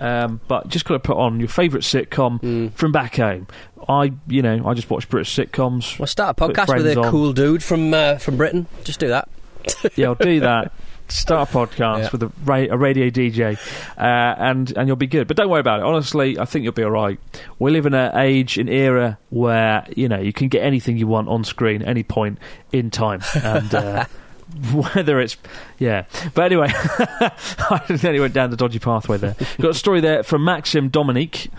Um, 0.00 0.40
but 0.48 0.68
just 0.68 0.86
got 0.86 0.94
to 0.94 1.00
put 1.00 1.18
on 1.18 1.38
your 1.40 1.48
favourite 1.48 1.84
sitcom 1.84 2.40
Mm. 2.40 2.72
from 2.72 2.90
back 2.90 3.16
home. 3.16 3.46
I, 3.88 4.12
you 4.28 4.40
know, 4.42 4.66
I 4.66 4.74
just 4.74 4.88
watch 4.90 5.08
British 5.08 5.36
sitcoms. 5.36 5.98
Well, 5.98 6.06
start 6.06 6.38
a 6.40 6.42
podcast 6.48 6.74
with 6.74 6.86
a 6.86 6.98
on. 7.00 7.10
cool 7.10 7.32
dude 7.32 7.62
from 7.62 7.92
uh, 7.92 8.16
from 8.16 8.36
Britain. 8.36 8.66
Just 8.84 8.98
do 9.00 9.08
that. 9.08 9.28
yeah, 9.96 10.06
I'll 10.06 10.14
do 10.14 10.40
that. 10.40 10.72
Start 11.08 11.50
a 11.50 11.52
podcast 11.52 11.98
Yeah. 12.04 12.08
with 12.12 12.22
a, 12.22 12.32
ra- 12.44 12.66
a 12.70 12.78
radio 12.78 13.10
DJ, 13.10 13.58
uh, 13.98 14.00
and 14.38 14.72
and 14.76 14.86
you'll 14.86 14.94
be 14.96 15.08
good. 15.08 15.26
But 15.26 15.36
don't 15.36 15.50
worry 15.50 15.58
about 15.58 15.80
it. 15.80 15.84
Honestly, 15.86 16.38
I 16.38 16.44
think 16.44 16.62
you'll 16.62 16.72
be 16.72 16.84
all 16.84 16.92
right. 16.92 17.18
We 17.58 17.72
live 17.72 17.84
in 17.86 17.94
an 17.94 18.16
age, 18.16 18.58
an 18.58 18.68
era 18.68 19.18
where 19.30 19.84
you 19.96 20.08
know 20.08 20.20
you 20.20 20.32
can 20.32 20.46
get 20.46 20.62
anything 20.62 20.96
you 20.98 21.08
want 21.08 21.28
on 21.28 21.42
screen 21.42 21.82
any 21.82 22.04
point 22.04 22.38
in 22.72 22.90
time, 22.90 23.22
and. 23.34 23.74
Uh, 23.74 24.04
Whether 24.94 25.20
it's 25.20 25.36
yeah, 25.78 26.04
but 26.34 26.42
anyway, 26.42 26.68
I 26.74 27.98
nearly 28.02 28.20
went 28.20 28.34
down 28.34 28.50
the 28.50 28.56
dodgy 28.56 28.78
pathway 28.78 29.16
there. 29.16 29.36
Got 29.60 29.70
a 29.70 29.74
story 29.74 30.00
there 30.00 30.22
from 30.22 30.44
Maxim 30.44 30.88
Dominique, 30.88 31.50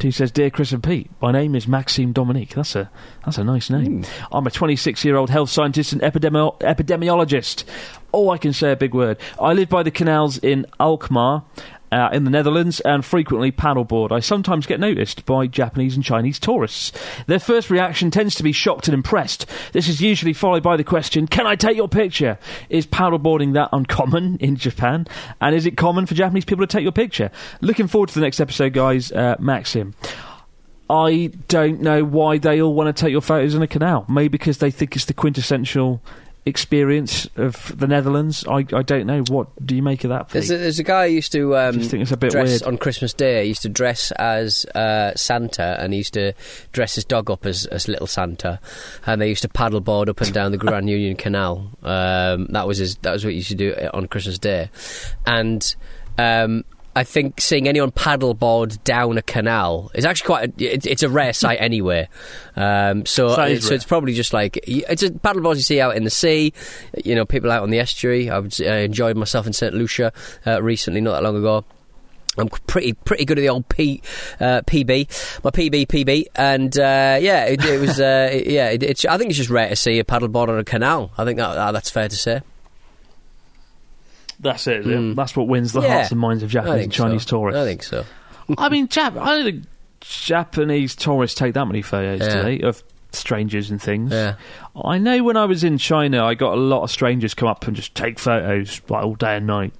who 0.00 0.10
says, 0.10 0.30
"Dear 0.30 0.50
Chris 0.50 0.72
and 0.72 0.82
Pete, 0.82 1.10
my 1.20 1.32
name 1.32 1.54
is 1.54 1.68
Maxime 1.68 2.12
Dominique. 2.12 2.54
That's 2.54 2.74
a 2.76 2.90
that's 3.24 3.38
a 3.38 3.44
nice 3.44 3.70
name. 3.70 4.04
Hmm. 4.04 4.34
I'm 4.34 4.46
a 4.46 4.50
26 4.50 5.04
year 5.04 5.16
old 5.16 5.30
health 5.30 5.50
scientist 5.50 5.92
and 5.92 6.00
epidemi- 6.02 6.58
epidemiologist. 6.60 7.64
Oh, 8.12 8.30
I 8.30 8.38
can 8.38 8.52
say 8.52 8.72
a 8.72 8.76
big 8.76 8.94
word. 8.94 9.18
I 9.40 9.52
live 9.52 9.68
by 9.68 9.82
the 9.82 9.90
canals 9.90 10.38
in 10.38 10.66
Alkmaar." 10.78 11.44
Uh, 11.92 12.10
in 12.12 12.24
the 12.24 12.30
Netherlands 12.30 12.80
and 12.80 13.04
frequently 13.04 13.52
paddleboard. 13.52 14.12
I 14.12 14.20
sometimes 14.20 14.66
get 14.66 14.80
noticed 14.80 15.24
by 15.26 15.46
Japanese 15.46 15.94
and 15.94 16.04
Chinese 16.04 16.38
tourists. 16.38 16.92
Their 17.26 17.38
first 17.38 17.70
reaction 17.70 18.10
tends 18.10 18.34
to 18.36 18.42
be 18.42 18.52
shocked 18.52 18.88
and 18.88 18.94
impressed. 18.94 19.46
This 19.72 19.88
is 19.88 20.00
usually 20.00 20.32
followed 20.32 20.62
by 20.62 20.76
the 20.76 20.84
question, 20.84 21.26
Can 21.26 21.46
I 21.46 21.56
take 21.56 21.76
your 21.76 21.88
picture? 21.88 22.38
Is 22.68 22.86
paddleboarding 22.86 23.54
that 23.54 23.70
uncommon 23.72 24.36
in 24.40 24.56
Japan? 24.56 25.06
And 25.40 25.54
is 25.54 25.66
it 25.66 25.76
common 25.76 26.06
for 26.06 26.14
Japanese 26.14 26.44
people 26.44 26.66
to 26.66 26.70
take 26.70 26.82
your 26.82 26.92
picture? 26.92 27.30
Looking 27.60 27.86
forward 27.86 28.08
to 28.10 28.14
the 28.14 28.20
next 28.20 28.40
episode, 28.40 28.72
guys. 28.72 29.12
Uh, 29.12 29.36
Maxim. 29.38 29.94
I 30.88 31.30
don't 31.46 31.80
know 31.80 32.02
why 32.04 32.38
they 32.38 32.60
all 32.60 32.74
want 32.74 32.94
to 32.94 33.00
take 33.00 33.12
your 33.12 33.20
photos 33.20 33.54
in 33.54 33.62
a 33.62 33.68
canal. 33.68 34.04
Maybe 34.08 34.28
because 34.28 34.58
they 34.58 34.72
think 34.72 34.96
it's 34.96 35.04
the 35.04 35.14
quintessential 35.14 36.02
experience 36.46 37.28
of 37.36 37.78
the 37.78 37.86
Netherlands. 37.86 38.44
I, 38.48 38.66
I 38.72 38.82
don't 38.82 39.06
know. 39.06 39.22
What 39.28 39.48
do 39.64 39.76
you 39.76 39.82
make 39.82 40.04
of 40.04 40.10
that? 40.10 40.30
There's 40.30 40.50
a, 40.50 40.56
there's 40.56 40.78
a 40.78 40.84
guy 40.84 41.08
who 41.08 41.14
used 41.14 41.32
to 41.32 41.56
um, 41.56 41.78
Just 41.78 41.90
think 41.90 42.02
it's 42.02 42.12
a 42.12 42.16
bit 42.16 42.32
dress 42.32 42.48
weird. 42.48 42.62
on 42.62 42.78
Christmas 42.78 43.12
Day. 43.12 43.42
He 43.42 43.48
used 43.48 43.62
to 43.62 43.68
dress 43.68 44.10
as 44.12 44.64
uh, 44.74 45.12
Santa, 45.16 45.76
and 45.80 45.92
he 45.92 45.98
used 45.98 46.14
to 46.14 46.32
dress 46.72 46.94
his 46.94 47.04
dog 47.04 47.30
up 47.30 47.46
as, 47.46 47.66
as 47.66 47.88
little 47.88 48.06
Santa, 48.06 48.60
and 49.06 49.20
they 49.20 49.28
used 49.28 49.42
to 49.42 49.48
paddleboard 49.48 50.08
up 50.08 50.20
and 50.20 50.32
down 50.32 50.52
the 50.52 50.58
Grand 50.58 50.88
Union 50.90 51.16
Canal. 51.16 51.70
Um, 51.82 52.46
that 52.46 52.66
was 52.66 52.78
his. 52.78 52.96
That 52.96 53.12
was 53.12 53.24
what 53.24 53.30
he 53.32 53.38
used 53.38 53.50
to 53.50 53.54
do 53.54 53.74
on 53.92 54.06
Christmas 54.06 54.38
Day, 54.38 54.70
and. 55.26 55.74
Um, 56.18 56.64
I 56.94 57.04
think 57.04 57.40
seeing 57.40 57.68
anyone 57.68 57.92
paddleboard 57.92 58.82
down 58.82 59.16
a 59.16 59.22
canal 59.22 59.90
is 59.94 60.04
actually 60.04 60.26
quite. 60.26 60.60
A, 60.60 60.64
it, 60.64 60.86
it's 60.86 61.02
a 61.02 61.08
rare 61.08 61.32
sight 61.32 61.58
anyway. 61.60 62.08
Um, 62.56 63.06
so, 63.06 63.28
so 63.28 63.36
rare. 63.36 63.50
it's 63.50 63.84
probably 63.84 64.14
just 64.14 64.32
like 64.32 64.58
it's 64.66 65.02
a 65.02 65.10
paddleboard 65.10 65.56
you 65.56 65.62
see 65.62 65.80
out 65.80 65.96
in 65.96 66.04
the 66.04 66.10
sea. 66.10 66.52
You 67.04 67.14
know, 67.14 67.24
people 67.24 67.50
out 67.52 67.62
on 67.62 67.70
the 67.70 67.78
estuary. 67.78 68.28
I, 68.28 68.38
would, 68.38 68.60
I 68.60 68.78
enjoyed 68.78 69.16
myself 69.16 69.46
in 69.46 69.52
St 69.52 69.74
Lucia 69.74 70.12
uh, 70.46 70.62
recently, 70.62 71.00
not 71.00 71.12
that 71.12 71.22
long 71.22 71.36
ago. 71.36 71.64
I'm 72.38 72.48
pretty 72.48 72.92
pretty 72.92 73.24
good 73.24 73.38
at 73.38 73.42
the 73.42 73.48
old 73.48 73.68
P, 73.68 74.02
uh, 74.38 74.62
PB, 74.62 75.42
my 75.44 75.50
PB 75.50 75.86
PB, 75.86 76.26
and 76.36 76.76
uh, 76.78 77.18
yeah, 77.20 77.44
it, 77.46 77.64
it 77.64 77.80
was 77.80 78.00
uh, 78.00 78.30
yeah. 78.46 78.70
It, 78.70 78.82
it's 78.82 79.04
I 79.04 79.18
think 79.18 79.30
it's 79.30 79.38
just 79.38 79.50
rare 79.50 79.68
to 79.68 79.76
see 79.76 79.98
a 79.98 80.04
paddleboard 80.04 80.48
on 80.48 80.58
a 80.58 80.64
canal. 80.64 81.12
I 81.18 81.24
think 81.24 81.38
that, 81.38 81.54
that 81.54 81.72
that's 81.72 81.90
fair 81.90 82.08
to 82.08 82.16
say. 82.16 82.40
That's 84.40 84.66
it. 84.66 84.86
it? 84.86 84.96
Hmm. 84.96 85.14
That's 85.14 85.36
what 85.36 85.46
wins 85.48 85.72
the. 85.72 85.82
Yeah. 85.82 85.94
hearts 85.94 86.10
and 86.10 86.20
minds 86.20 86.42
of 86.42 86.50
Japanese 86.50 86.84
and 86.84 86.92
Chinese 86.92 87.22
so. 87.24 87.38
tourists. 87.38 87.58
I 87.60 87.64
think 87.64 87.82
so. 87.82 88.04
I 88.58 88.68
mean, 88.68 88.88
Jap- 88.88 89.20
I 89.20 89.36
don't 89.36 89.44
think 89.44 89.64
Japanese 90.00 90.96
tourists 90.96 91.38
take 91.38 91.54
that 91.54 91.66
many 91.66 91.82
photos, 91.82 92.20
Yeah. 92.20 92.36
do 92.36 92.42
they? 92.42 92.60
Of 92.60 92.82
strangers 93.12 93.70
and 93.70 93.80
things. 93.80 94.12
Yeah. 94.12 94.36
I 94.84 94.98
know 94.98 95.22
when 95.22 95.36
I 95.36 95.44
was 95.44 95.62
in 95.64 95.78
China, 95.78 96.24
I 96.24 96.34
got 96.34 96.54
a 96.54 96.60
lot 96.60 96.82
of 96.82 96.90
strangers 96.90 97.34
come 97.34 97.48
up 97.48 97.66
and 97.66 97.76
just 97.76 97.94
take 97.94 98.18
photos 98.18 98.80
like 98.88 99.04
all 99.04 99.14
day 99.14 99.36
and 99.36 99.46
night. 99.46 99.72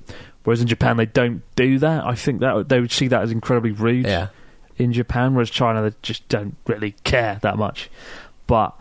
Whereas 0.44 0.61
in 0.61 0.66
Japan, 0.68 0.96
they 0.96 1.07
don't 1.07 1.42
do 1.57 1.79
that. 1.81 2.05
I 2.05 2.14
think 2.14 2.40
that 2.40 2.68
they 2.68 2.81
would 2.81 2.92
see 2.92 3.09
that 3.09 3.23
as 3.23 3.31
incredibly 3.31 3.73
rude. 3.73 4.07
Yeah. 4.07 4.29
In 4.77 4.92
Japan, 4.92 5.35
whereas 5.35 5.51
China, 5.51 5.83
they 5.83 5.94
just 6.03 6.27
don't 6.29 6.57
really 6.66 6.92
care 7.05 7.38
that 7.42 7.59
much. 7.59 7.90
But 8.46 8.75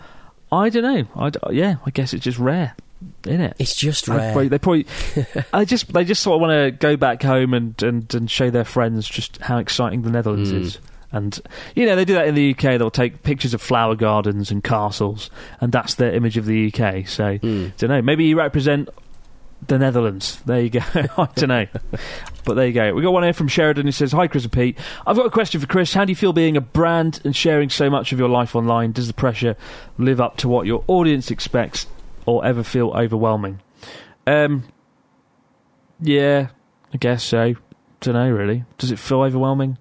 I 0.51 0.69
don't 0.69 0.83
know. 0.83 1.05
I 1.15 1.51
yeah, 1.51 1.75
I 1.85 1.89
guess 1.91 2.13
it's 2.13 2.23
just 2.23 2.39
rare, 2.39 2.75
isn't 3.25 3.41
it? 3.41 3.55
It's 3.59 3.75
just 3.75 4.05
They 4.07 4.15
rare. 4.15 4.31
probably- 4.33 4.47
They 4.49 4.59
probably, 4.59 4.85
I 5.53 5.65
just, 5.65 5.91
they 5.93 6.03
just 6.03 6.21
sort 6.21 6.35
of 6.35 6.41
want 6.41 6.51
to 6.51 6.71
go 6.71 6.97
back 6.97 7.21
home 7.23 7.53
and, 7.53 7.81
and, 7.83 8.13
and 8.13 8.29
show 8.31 8.49
their 8.49 8.65
friends 8.65 9.07
just 9.07 9.37
how 9.41 9.57
exciting 9.57 10.01
the 10.03 10.09
Netherlands 10.11 10.51
Mm. 10.51 10.61
is. 10.61 10.79
And 11.11 11.39
you 11.75 11.87
know 11.87 11.95
they 11.95 12.05
do 12.05 12.13
that 12.13 12.27
in 12.27 12.35
the 12.35 12.51
UK. 12.51 12.77
They'll 12.77 12.91
take 12.91 13.23
pictures 13.23 13.55
of 13.55 13.61
flower 13.63 13.95
gardens 13.95 14.51
and 14.51 14.63
castles, 14.63 15.31
and 15.59 15.71
that's 15.71 15.95
their 15.95 16.13
image 16.13 16.37
of 16.37 16.45
the 16.45 16.67
UK. 16.67 17.07
So, 17.07 17.39
Mm. 17.39 17.75
don't 17.77 17.89
know. 17.89 18.01
Maybe 18.03 18.25
you 18.25 18.37
represent 18.37 18.89
the 19.65 19.79
Netherlands. 19.79 20.39
There 20.45 20.61
you 20.61 20.69
go. 20.69 20.79
I 20.93 21.27
don't 21.35 21.47
know, 21.47 21.65
but 22.45 22.53
there 22.53 22.67
you 22.67 22.73
go. 22.73 22.93
We 22.93 23.01
got 23.01 23.11
one 23.11 23.23
here 23.23 23.33
from 23.33 23.47
Sheridan 23.47 23.87
who 23.87 23.91
says, 23.91 24.11
"Hi, 24.11 24.27
Chris 24.27 24.43
and 24.43 24.53
Pete. 24.53 24.77
I've 25.07 25.15
got 25.15 25.25
a 25.25 25.31
question 25.31 25.59
for 25.59 25.65
Chris. 25.65 25.95
How 25.95 26.05
do 26.05 26.11
you 26.11 26.15
feel 26.15 26.31
being 26.31 26.55
a 26.55 26.61
brand 26.61 27.21
and 27.23 27.35
sharing 27.35 27.71
so 27.71 27.89
much 27.89 28.11
of 28.13 28.19
your 28.19 28.29
life 28.29 28.55
online? 28.55 28.91
Does 28.91 29.07
the 29.07 29.13
pressure 29.15 29.55
live 29.97 30.21
up 30.21 30.37
to 30.37 30.47
what 30.47 30.67
your 30.67 30.83
audience 30.87 31.31
expects, 31.31 31.87
or 32.29 32.45
ever 32.45 32.63
feel 32.63 32.89
overwhelming?" 32.91 33.61
Um, 34.27 34.63
yeah, 36.01 36.49
I 36.93 36.97
guess 36.97 37.23
so. 37.23 37.55
Don't 38.01 38.13
know 38.13 38.29
really. 38.29 38.63
Does 38.77 38.91
it 38.91 38.99
feel 38.99 39.21
overwhelming? 39.21 39.77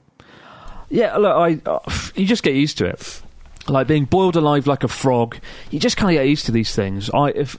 Yeah, 0.90 1.16
look, 1.16 1.36
I 1.36 1.70
uh, 1.70 1.78
you 2.14 2.26
just 2.26 2.42
get 2.42 2.54
used 2.54 2.78
to 2.78 2.86
it. 2.86 3.22
Like 3.68 3.86
being 3.86 4.06
boiled 4.06 4.36
alive 4.36 4.66
like 4.66 4.82
a 4.82 4.88
frog, 4.88 5.36
you 5.70 5.78
just 5.78 5.96
kind 5.96 6.16
of 6.16 6.20
get 6.20 6.28
used 6.28 6.46
to 6.46 6.52
these 6.52 6.74
things. 6.74 7.10
I 7.10 7.28
if 7.30 7.58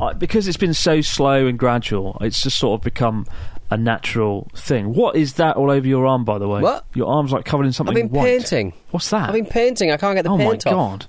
I, 0.00 0.12
because 0.12 0.48
it's 0.48 0.56
been 0.56 0.74
so 0.74 1.00
slow 1.00 1.46
and 1.46 1.58
gradual, 1.58 2.18
it's 2.20 2.42
just 2.42 2.58
sort 2.58 2.80
of 2.80 2.84
become 2.84 3.26
a 3.70 3.76
natural 3.76 4.48
thing. 4.54 4.92
What 4.92 5.16
is 5.16 5.34
that 5.34 5.56
all 5.56 5.70
over 5.70 5.86
your 5.86 6.06
arm, 6.06 6.24
by 6.24 6.38
the 6.38 6.48
way? 6.48 6.60
What? 6.60 6.84
Your 6.94 7.08
arm's 7.08 7.32
like 7.32 7.44
covered 7.44 7.66
in 7.66 7.72
something. 7.72 7.96
I've 7.96 8.02
been 8.02 8.10
white. 8.10 8.24
painting. 8.24 8.72
What's 8.90 9.10
that? 9.10 9.28
I've 9.28 9.34
been 9.34 9.46
painting. 9.46 9.90
I 9.90 9.96
can't 9.96 10.16
get 10.16 10.22
the 10.22 10.30
oh 10.30 10.36
paint 10.36 10.66
off. 10.66 10.72
Oh 10.72 10.76
my 10.76 10.90
god! 10.90 11.06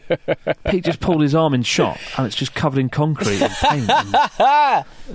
Pete 0.66 0.84
just 0.84 1.00
pulled 1.00 1.22
his 1.22 1.34
arm 1.34 1.54
in 1.54 1.62
shot, 1.62 1.98
and 2.16 2.26
it's 2.26 2.36
just 2.36 2.54
covered 2.54 2.78
in 2.80 2.88
concrete 2.88 3.40
and 3.42 3.52
paint. 3.52 3.90
and- 3.90 4.16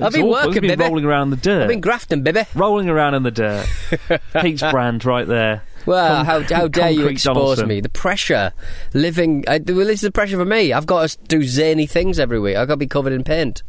I've 0.03 0.13
been 0.13 0.23
awful. 0.25 0.29
working, 0.29 0.61
been 0.61 0.69
baby. 0.77 0.83
rolling 0.83 1.05
around 1.05 1.29
the 1.31 1.37
dirt. 1.37 1.63
I've 1.63 1.69
been 1.69 1.81
grafting, 1.81 2.23
baby. 2.23 2.43
rolling 2.55 2.89
around 2.89 3.15
in 3.15 3.23
the 3.23 3.31
dirt. 3.31 3.67
Pete's 4.41 4.61
brand 4.61 5.03
right 5.05 5.27
there. 5.27 5.63
Well, 5.85 6.17
Con- 6.25 6.25
how, 6.25 6.55
how 6.55 6.67
dare 6.67 6.89
you 6.91 7.07
expose 7.07 7.33
Donaldson. 7.35 7.67
me? 7.69 7.79
The 7.79 7.87
pressure, 7.89 8.51
living. 8.93 9.45
I, 9.47 9.59
well, 9.65 9.77
this 9.85 9.95
is 9.95 10.01
the 10.01 10.11
pressure 10.11 10.37
for 10.37 10.43
me. 10.45 10.73
I've 10.73 10.85
got 10.85 11.07
to 11.09 11.17
do 11.27 11.43
zany 11.43 11.85
things 11.87 12.19
every 12.19 12.39
week. 12.39 12.57
I've 12.57 12.67
got 12.67 12.73
to 12.73 12.77
be 12.77 12.87
covered 12.87 13.13
in 13.13 13.23
paint 13.23 13.63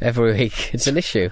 every 0.00 0.34
week. 0.34 0.74
It's 0.74 0.86
an 0.86 0.98
issue. 0.98 1.30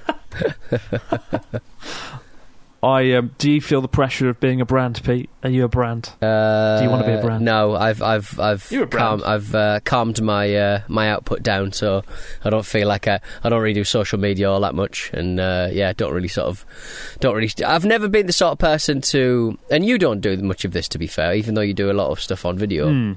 I 2.82 3.12
um, 3.12 3.34
do 3.36 3.50
you 3.50 3.60
feel 3.60 3.82
the 3.82 3.88
pressure 3.88 4.30
of 4.30 4.40
being 4.40 4.62
a 4.62 4.64
brand, 4.64 5.02
Pete? 5.04 5.28
Are 5.42 5.50
you 5.50 5.64
a 5.64 5.68
brand? 5.68 6.10
Uh, 6.22 6.78
Do 6.78 6.84
you 6.84 6.90
wanna 6.90 7.04
be 7.06 7.12
a 7.12 7.20
brand? 7.20 7.44
No, 7.44 7.74
I've 7.74 8.00
I've 8.00 8.40
I've 8.40 8.70
You're 8.70 8.84
a 8.84 8.86
brand. 8.86 9.20
calm, 9.22 9.30
I've 9.30 9.54
uh, 9.54 9.80
calmed 9.84 10.22
my 10.22 10.54
uh, 10.54 10.80
my 10.88 11.10
output 11.10 11.42
down, 11.42 11.72
so 11.72 12.02
I 12.42 12.48
don't 12.48 12.64
feel 12.64 12.88
like 12.88 13.06
I 13.06 13.20
I 13.44 13.50
don't 13.50 13.60
really 13.60 13.74
do 13.74 13.84
social 13.84 14.18
media 14.18 14.50
all 14.50 14.60
that 14.60 14.74
much, 14.74 15.10
and 15.12 15.38
uh, 15.38 15.68
yeah, 15.70 15.92
don't 15.92 16.14
really 16.14 16.28
sort 16.28 16.46
of 16.48 16.64
don't 17.20 17.34
really. 17.34 17.50
I've 17.66 17.84
never 17.84 18.08
been 18.08 18.26
the 18.26 18.32
sort 18.32 18.52
of 18.52 18.58
person 18.58 19.02
to, 19.02 19.58
and 19.70 19.84
you 19.84 19.98
don't 19.98 20.20
do 20.20 20.36
much 20.38 20.64
of 20.64 20.72
this, 20.72 20.88
to 20.88 20.98
be 20.98 21.06
fair, 21.06 21.34
even 21.34 21.54
though 21.54 21.60
you 21.60 21.74
do 21.74 21.90
a 21.90 21.92
lot 21.92 22.10
of 22.10 22.18
stuff 22.20 22.46
on 22.46 22.56
video. 22.56 22.88
Hmm. 22.88 23.12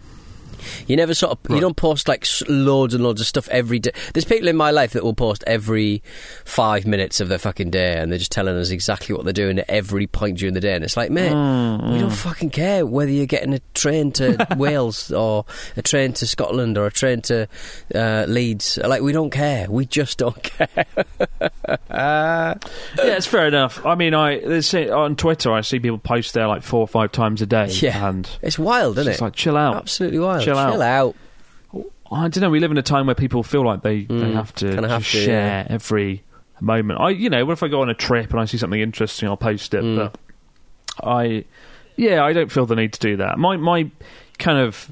You 0.88 0.96
never 0.96 1.14
sort 1.14 1.32
of 1.32 1.52
you 1.56 1.60
don't 1.62 1.76
post 1.78 2.08
like 2.08 2.26
loads 2.48 2.94
and 2.94 3.04
loads 3.04 3.22
of 3.22 3.28
stuff 3.28 3.48
every 3.50 3.80
day. 3.80 3.92
There's 4.14 4.26
people 4.26 4.48
in 4.48 4.56
my 4.58 4.72
life 4.72 4.92
that 4.94 5.04
will 5.04 5.14
post 5.14 5.44
every 5.48 6.02
five 6.46 6.86
minutes 6.86 7.20
of 7.20 7.30
their 7.30 7.38
fucking 7.38 7.70
day, 7.72 7.98
and 7.98 8.12
they're 8.12 8.20
just 8.20 8.32
telling 8.32 8.56
us 8.58 8.70
exactly 8.70 9.16
what 9.16 9.24
they're 9.24 9.34
doing 9.34 9.60
at 9.60 9.70
every 9.70 10.08
point 10.08 10.38
during 10.38 10.54
the 10.54 10.60
day. 10.60 10.76
And 10.76 10.84
it's 10.84 10.98
like, 10.98 11.12
mate, 11.12 11.30
we 11.32 12.00
don't 12.00 12.10
fucking 12.12 12.50
care 12.52 12.86
whether 12.86 13.12
you're 13.12 13.26
getting 13.26 13.54
a 13.54 13.60
train 13.74 14.12
to 14.14 14.48
Wales 14.58 15.12
or 15.12 15.46
a 15.78 15.82
train 15.82 16.14
to 16.14 16.28
Scotland 16.28 16.78
or 16.78 16.86
a 16.88 16.92
train 16.92 17.22
to 17.24 17.48
uh, 17.94 18.26
Leeds. 18.28 18.78
Like, 18.84 19.02
we 19.02 19.12
don't 19.12 19.30
care. 19.32 19.70
We 19.70 19.86
just 19.86 20.18
don't 20.18 20.42
care. 20.44 20.86
yeah, 21.90 22.56
it's 22.98 23.28
fair 23.28 23.48
enough. 23.48 23.86
I 23.86 23.96
mean, 23.96 24.14
I 24.14 24.40
on 24.92 25.16
Twitter 25.16 25.52
I 25.52 25.62
see 25.62 25.80
people 25.80 25.98
post 25.98 26.34
there 26.34 26.48
like 26.48 26.64
four 26.64 26.82
or 26.82 26.88
five 26.88 27.12
times 27.12 27.42
a 27.42 27.46
day. 27.46 27.68
Yeah. 27.68 28.10
and 28.10 28.30
It's 28.42 28.60
wild, 28.60 28.98
it's 28.98 29.02
isn't 29.08 29.14
it? 29.14 29.22
like 29.22 29.34
chill 29.34 29.58
out. 29.58 29.76
Absolutely 29.76 30.20
wild. 30.20 30.44
Chill 30.44 30.53
out. 30.58 30.82
out. 30.82 31.16
I 32.12 32.28
don't 32.28 32.42
know. 32.42 32.50
We 32.50 32.60
live 32.60 32.72
in 32.72 32.78
a 32.78 32.84
time 32.84 33.08
where 33.08 33.16
people 33.16 33.42
feel 33.44 33.66
like 33.66 33.82
they, 33.82 34.02
they 34.04 34.14
Mm, 34.14 34.34
have 34.36 34.54
to 34.56 34.68
have 34.88 35.04
to, 35.04 35.04
share 35.04 35.66
every 35.70 36.24
moment. 36.62 37.00
I, 37.00 37.10
you 37.10 37.30
know, 37.30 37.44
what 37.46 37.54
if 37.54 37.64
I 37.64 37.68
go 37.68 37.82
on 37.82 37.90
a 37.90 37.96
trip 37.96 38.30
and 38.32 38.40
I 38.40 38.46
see 38.46 38.58
something 38.58 38.80
interesting, 38.80 39.28
I'll 39.28 39.38
post 39.38 39.74
it. 39.74 39.84
Mm. 39.84 39.96
But 39.98 40.18
I, 41.08 41.46
yeah, 41.96 42.24
I 42.24 42.34
don't 42.34 42.52
feel 42.52 42.66
the 42.68 42.76
need 42.76 42.94
to 42.94 43.00
do 43.00 43.18
that. 43.18 43.40
My 43.40 43.58
my 43.58 43.90
kind 44.38 44.60
of 44.60 44.92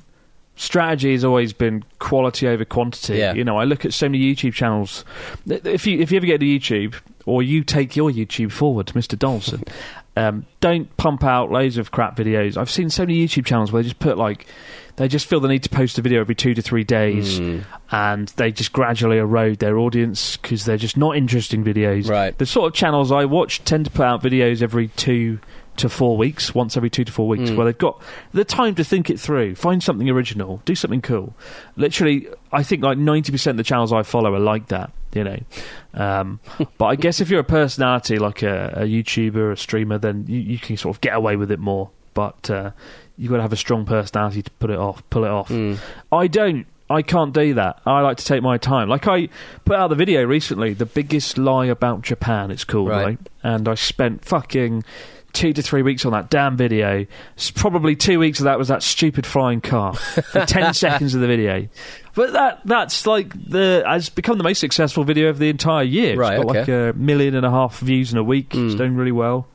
strategy 0.56 1.12
has 1.12 1.24
always 1.24 1.54
been 1.54 1.84
quality 2.00 2.48
over 2.48 2.66
quantity. 2.66 3.18
Yeah. 3.18 3.34
You 3.34 3.44
know, 3.44 3.58
I 3.58 3.64
look 3.66 3.86
at 3.86 3.94
so 3.94 4.08
many 4.10 4.20
YouTube 4.34 4.54
channels. 4.54 5.06
If 5.48 5.86
you 5.86 6.00
if 6.00 6.12
you 6.12 6.18
ever 6.18 6.26
get 6.26 6.40
to 6.40 6.46
YouTube 6.46 6.96
or 7.26 7.44
you 7.44 7.64
take 7.64 7.96
your 7.96 8.10
YouTube 8.10 8.52
forward, 8.52 8.88
Mr. 8.88 9.18
Donaldson. 9.18 9.64
Um, 10.18 10.46
don't 10.60 10.96
pump 10.98 11.24
out 11.24 11.52
loads 11.54 11.78
of 11.78 11.92
crap 11.92 12.18
videos. 12.18 12.58
I've 12.58 12.70
seen 12.70 12.90
so 12.90 13.04
many 13.04 13.26
YouTube 13.26 13.46
channels 13.46 13.72
where 13.72 13.82
they 13.82 13.88
just 13.88 14.00
put 14.02 14.18
like 14.18 14.46
they 14.96 15.08
just 15.08 15.26
feel 15.26 15.40
the 15.40 15.48
need 15.48 15.64
to 15.64 15.70
post 15.70 15.98
a 15.98 16.02
video 16.02 16.20
every 16.22 16.36
two 16.36 16.54
to 16.54 16.62
three 16.62 16.84
days, 16.84 17.40
Mm. 17.40 17.64
and 17.92 18.28
they 18.38 18.52
just 18.52 18.74
gradually 18.74 19.18
erode 19.18 19.60
their 19.60 19.78
audience 19.78 20.38
because 20.38 20.66
they're 20.66 20.78
just 20.78 20.98
not 20.98 21.16
interesting 21.18 21.64
videos. 21.64 22.10
Right. 22.10 22.38
The 22.38 22.46
sort 22.46 22.68
of 22.68 22.74
channels 22.74 23.12
I 23.12 23.26
watch 23.26 23.64
tend 23.64 23.86
to 23.86 23.92
put 23.92 24.06
out 24.06 24.22
videos 24.24 24.62
every 24.62 24.90
two 24.90 25.40
to 25.78 25.88
four 25.88 26.18
weeks, 26.18 26.54
once 26.54 26.76
every 26.76 26.90
two 26.90 27.06
to 27.06 27.12
four 27.12 27.28
weeks, 27.30 27.50
Mm. 27.50 27.56
where 27.56 27.66
they've 27.66 27.78
got 27.78 28.02
the 28.34 28.44
time 28.44 28.76
to 28.76 28.84
think 28.84 29.10
it 29.10 29.20
through, 29.20 29.56
find 29.56 29.82
something 29.82 30.10
original, 30.10 30.62
do 30.66 30.76
something 30.76 31.02
cool. 31.02 31.34
Literally, 31.78 32.28
I 32.52 32.62
think 32.64 32.84
like 32.84 32.98
ninety 32.98 33.32
percent 33.32 33.54
of 33.54 33.58
the 33.58 33.64
channels 33.64 33.94
I 33.94 34.04
follow 34.04 34.34
are 34.34 34.40
like 34.40 34.68
that. 34.68 34.92
You 35.14 35.24
know, 35.26 35.40
um, 35.94 36.40
but 36.78 36.86
I 36.86 36.96
guess 36.96 37.20
if 37.22 37.30
you're 37.30 37.40
a 37.42 37.44
personality 37.46 38.18
like 38.20 38.44
a, 38.44 38.74
a 38.78 38.82
YouTuber, 38.84 39.52
a 39.54 39.58
streamer, 39.58 39.98
then 39.98 40.26
you, 40.28 40.40
you 40.40 40.58
can 40.58 40.78
sort 40.78 40.96
of 40.96 41.02
get 41.02 41.16
away 41.16 41.36
with 41.36 41.52
it 41.52 41.60
more. 41.60 41.90
But 42.14 42.50
uh, 42.50 42.72
you've 43.18 43.30
got 43.32 43.38
to 43.38 43.42
have 43.44 43.54
a 43.54 43.58
strong 43.58 43.86
personality 43.86 44.42
to 44.42 44.52
put 44.52 44.70
it 44.70 44.78
off, 44.78 45.02
pull 45.10 45.24
it 45.26 45.30
off. 45.32 45.50
Mm. 45.50 45.78
I 46.12 46.28
don't. 46.28 46.66
I 46.90 47.02
can't 47.04 47.34
do 47.34 47.54
that. 47.54 47.80
I 47.86 48.02
like 48.02 48.18
to 48.18 48.26
take 48.26 48.44
my 48.44 48.58
time. 48.58 48.90
Like 48.90 49.08
I 49.08 49.30
put 49.64 49.78
out 49.78 49.88
the 49.88 49.96
video 49.96 50.24
recently, 50.26 50.74
the 50.74 50.86
biggest 50.86 51.38
lie 51.38 51.68
about 51.68 52.02
Japan. 52.02 52.52
It's 52.52 52.66
called 52.66 52.90
Right. 52.90 53.06
right, 53.06 53.20
and 53.44 53.70
I 53.70 53.76
spent 53.76 54.26
fucking 54.26 54.84
two 55.32 55.54
to 55.54 55.62
three 55.62 55.82
weeks 55.82 56.04
on 56.04 56.12
that 56.12 56.30
damn 56.30 56.58
video. 56.58 57.06
Probably 57.56 57.96
two 57.96 58.20
weeks 58.20 58.40
of 58.42 58.44
that 58.44 58.60
was 58.60 58.68
that 58.68 58.84
stupid 58.84 59.26
flying 59.26 59.62
car. 59.62 59.94
For 59.94 60.46
ten 60.46 60.74
seconds 60.74 61.16
of 61.16 61.22
the 61.22 61.28
video, 61.28 61.70
but 62.14 62.34
that 62.34 62.60
that's 62.66 63.08
like 63.08 63.32
the 63.42 63.84
has 63.88 64.10
become 64.10 64.38
the 64.38 64.44
most 64.44 64.60
successful 64.60 65.06
video 65.06 65.30
of 65.30 65.40
the 65.40 65.48
entire 65.48 65.84
year. 65.86 66.18
Right, 66.18 66.34
It's 66.34 66.44
got 66.44 66.54
like 66.56 66.68
a 66.68 66.92
million 66.98 67.36
and 67.36 67.46
a 67.46 67.52
half 67.52 67.80
views 67.80 68.12
in 68.12 68.18
a 68.18 68.24
week. 68.24 68.48
It's 68.54 68.76
Mm. 68.76 68.78
doing 68.78 68.96
really 68.98 69.14
well. 69.14 69.48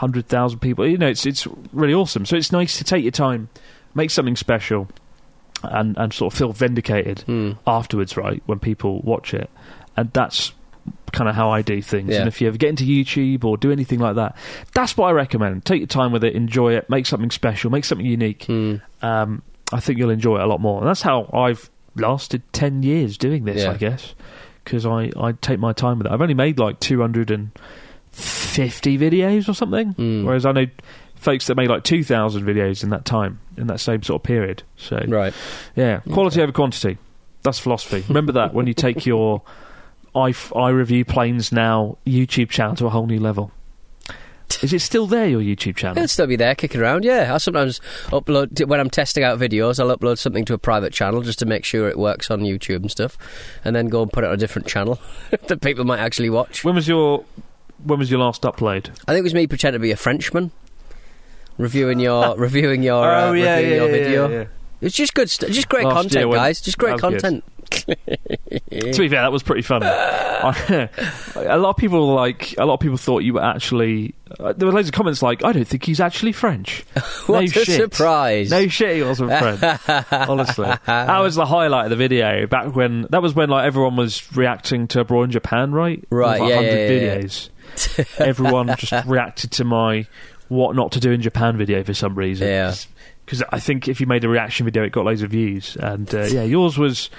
Hundred 0.00 0.28
thousand 0.28 0.60
people. 0.60 0.86
You 0.86 0.96
know, 0.96 1.08
it's 1.08 1.26
it's 1.26 1.46
really 1.72 1.92
awesome. 1.92 2.24
So 2.24 2.34
it's 2.36 2.50
nice 2.52 2.78
to 2.78 2.84
take 2.84 3.02
your 3.02 3.10
time, 3.12 3.50
make 3.94 4.10
something 4.10 4.34
special 4.36 4.88
and 5.62 5.94
and 5.98 6.10
sort 6.12 6.32
of 6.32 6.38
feel 6.38 6.52
vindicated 6.54 7.20
Hmm. 7.20 7.52
afterwards, 7.66 8.16
right? 8.16 8.42
When 8.46 8.58
people 8.58 9.02
watch 9.02 9.34
it, 9.34 9.50
and 9.98 10.10
that's 10.14 10.52
kind 11.12 11.28
of 11.28 11.34
how 11.34 11.50
I 11.50 11.60
do 11.60 11.82
things. 11.82 12.08
Yeah. 12.10 12.20
And 12.20 12.28
if 12.28 12.40
you 12.40 12.48
ever 12.48 12.56
get 12.56 12.70
into 12.70 12.84
YouTube 12.84 13.44
or 13.44 13.58
do 13.58 13.70
anything 13.70 13.98
like 13.98 14.14
that, 14.16 14.36
that's 14.72 14.96
what 14.96 15.08
I 15.08 15.10
recommend. 15.12 15.66
Take 15.66 15.80
your 15.80 15.86
time 15.86 16.12
with 16.12 16.24
it, 16.24 16.34
enjoy 16.34 16.74
it, 16.76 16.88
make 16.88 17.04
something 17.04 17.30
special, 17.30 17.70
make 17.70 17.84
something 17.84 18.06
unique. 18.06 18.44
Hmm. 18.44 18.76
Um, 19.02 19.42
I 19.70 19.80
think 19.80 19.98
you'll 19.98 20.08
enjoy 20.10 20.36
it 20.38 20.42
a 20.42 20.46
lot 20.46 20.62
more. 20.62 20.78
And 20.80 20.88
that's 20.88 21.02
how 21.02 21.28
I've 21.34 21.68
lasted 21.94 22.42
ten 22.54 22.82
years 22.82 23.18
doing 23.18 23.44
this, 23.44 23.64
Yeah. 23.64 23.72
I 23.72 23.76
guess, 23.76 24.14
because 24.64 24.86
I 24.86 25.10
I 25.20 25.32
take 25.32 25.58
my 25.58 25.74
time 25.74 25.98
with 25.98 26.06
it. 26.06 26.12
I've 26.12 26.22
only 26.22 26.32
made 26.32 26.58
like 26.58 26.80
two 26.80 27.02
hundred 27.02 27.30
and 27.30 27.50
fifty 28.50 28.98
videos 28.98 29.48
or 29.48 29.54
something, 29.54 29.92
Hmm. 29.92 30.24
whereas 30.24 30.44
I 30.46 30.52
know. 30.52 30.66
Folks 31.16 31.48
that 31.48 31.54
made 31.54 31.68
like 31.68 31.84
two 31.84 32.02
thousand 32.02 32.44
videos 32.46 32.82
in 32.82 32.88
that 32.90 33.04
time, 33.04 33.40
in 33.58 33.66
that 33.66 33.78
same 33.78 34.02
sort 34.02 34.20
of 34.20 34.24
period. 34.24 34.62
So, 34.78 35.04
Right. 35.06 35.34
yeah, 35.76 35.98
quality 36.10 36.40
over 36.40 36.50
quantity. 36.50 36.96
That's 37.42 37.58
philosophy. 37.58 38.02
Remember 38.08 38.32
that 38.32 38.54
when 38.54 38.66
you 38.66 38.72
take 38.72 39.04
your 39.04 39.42
i 40.14 40.32
i 40.56 40.70
review 40.70 41.04
planes 41.04 41.52
now 41.52 41.98
YouTube 42.06 42.48
channel 42.48 42.74
to 42.76 42.86
a 42.86 42.88
whole 42.88 43.06
new 43.06 43.20
level. 43.20 43.52
Is 44.62 44.72
it 44.72 44.80
still 44.80 45.06
there? 45.06 45.26
Your 45.28 45.40
YouTube 45.42 45.76
channel? 45.76 45.98
It'll 45.98 46.08
still 46.08 46.26
be 46.26 46.36
there 46.36 46.54
kicking 46.54 46.80
around, 46.80 47.04
yeah. 47.04 47.34
I 47.34 47.36
sometimes 47.38 47.80
upload, 48.06 48.66
when 48.66 48.80
I'm 48.80 48.88
testing 48.90 49.22
out 49.22 49.38
videos, 49.38 49.78
I'll 49.78 49.94
upload 49.96 50.16
something 50.18 50.44
to 50.46 50.54
a 50.54 50.58
private 50.58 50.92
channel 50.94 51.20
just 51.22 51.38
to 51.40 51.46
make 51.46 51.64
sure 51.66 51.88
it 51.88 51.98
works 51.98 52.30
on 52.30 52.40
YouTube 52.40 52.76
and 52.76 52.90
stuff, 52.90 53.16
and 53.64 53.76
then 53.76 53.88
go 53.88 54.00
and 54.02 54.10
put 54.10 54.24
it 54.24 54.28
on 54.28 54.34
a 54.34 54.36
different 54.38 54.66
channel 54.66 54.98
that 55.48 55.60
people 55.60 55.84
might 55.84 56.00
actually 56.00 56.30
watch. 56.30 56.64
When 56.64 56.74
was 56.74 56.88
your 56.88 57.24
when 57.84 57.98
was 57.98 58.10
your 58.10 58.20
last 58.20 58.42
upload? 58.42 58.88
I 59.06 59.12
think 59.12 59.18
it 59.20 59.22
was 59.22 59.34
me 59.34 59.46
pretending 59.46 59.80
to 59.80 59.82
be 59.82 59.90
a 59.90 59.96
Frenchman, 59.96 60.50
reviewing 61.58 62.00
your 62.00 62.36
reviewing 62.38 62.82
your 62.82 63.04
uh, 63.04 63.26
Oh, 63.28 63.32
yeah, 63.32 63.56
reviewing 63.56 63.70
yeah, 63.70 63.76
your 63.76 63.86
yeah, 63.86 64.04
video. 64.28 64.48
It's 64.80 64.96
just 64.96 65.12
good, 65.14 65.28
st- 65.28 65.52
just 65.52 65.68
great 65.68 65.84
Last 65.84 65.94
content, 65.94 66.28
when- 66.30 66.38
guys. 66.38 66.60
Just 66.60 66.78
great 66.78 66.96
that 66.98 67.02
was 67.12 67.14
good. 67.14 67.22
content. 67.22 67.44
To 68.70 68.98
be 68.98 69.08
fair, 69.08 69.22
that 69.22 69.30
was 69.32 69.42
pretty 69.44 69.62
funny. 69.62 69.86
A 69.86 71.56
lot 71.58 71.70
of 71.70 71.76
people 71.76 72.14
like 72.14 72.54
a 72.58 72.64
lot 72.64 72.74
of 72.74 72.80
people 72.80 72.96
thought 72.96 73.20
you 73.20 73.34
were 73.34 73.42
actually. 73.42 74.14
Uh, 74.38 74.52
there 74.52 74.66
were 74.66 74.72
loads 74.74 74.88
of 74.88 74.94
comments 74.94 75.22
like, 75.22 75.44
"I 75.44 75.52
don't 75.52 75.64
think 75.66 75.84
he's 75.84 76.00
actually 76.00 76.32
French." 76.32 76.84
What 77.26 77.40
no 77.40 77.44
a 77.44 77.46
shit. 77.48 77.66
surprise! 77.66 78.50
No 78.50 78.66
shit, 78.68 78.96
he 78.96 79.02
wasn't 79.02 79.30
French. 79.30 79.62
Honestly, 80.12 80.68
that 80.86 81.18
was 81.20 81.34
the 81.36 81.46
highlight 81.46 81.84
of 81.86 81.90
the 81.90 81.96
video. 81.96 82.46
Back 82.46 82.74
when 82.74 83.06
that 83.10 83.22
was 83.22 83.34
when 83.34 83.50
like 83.50 83.66
everyone 83.66 83.96
was 83.96 84.34
reacting 84.36 84.88
to 84.88 85.00
Abroad 85.00 85.24
in 85.24 85.30
Japan, 85.30 85.72
right? 85.72 85.98
Was, 86.10 86.18
Right, 86.18 86.40
like, 86.40 86.48
yeah, 86.50 86.56
100 86.56 86.70
yeah, 86.72 86.88
yeah, 86.88 87.14
yeah. 87.18 87.20
everyone 88.18 88.74
just 88.76 89.06
reacted 89.06 89.52
to 89.52 89.64
my 89.64 90.06
what 90.48 90.74
not 90.76 90.92
to 90.92 91.00
do 91.00 91.12
in 91.12 91.22
Japan 91.22 91.56
video 91.56 91.82
for 91.84 91.94
some 91.94 92.14
reason. 92.14 92.48
Yeah. 92.48 92.74
Because 93.24 93.42
I 93.50 93.60
think 93.60 93.88
if 93.88 94.00
you 94.00 94.06
made 94.06 94.24
a 94.24 94.28
reaction 94.28 94.64
video, 94.64 94.82
it 94.82 94.90
got 94.90 95.04
loads 95.04 95.22
of 95.22 95.30
views. 95.30 95.76
And 95.76 96.12
uh, 96.12 96.24
yeah, 96.24 96.42
yours 96.42 96.76
was 96.76 97.10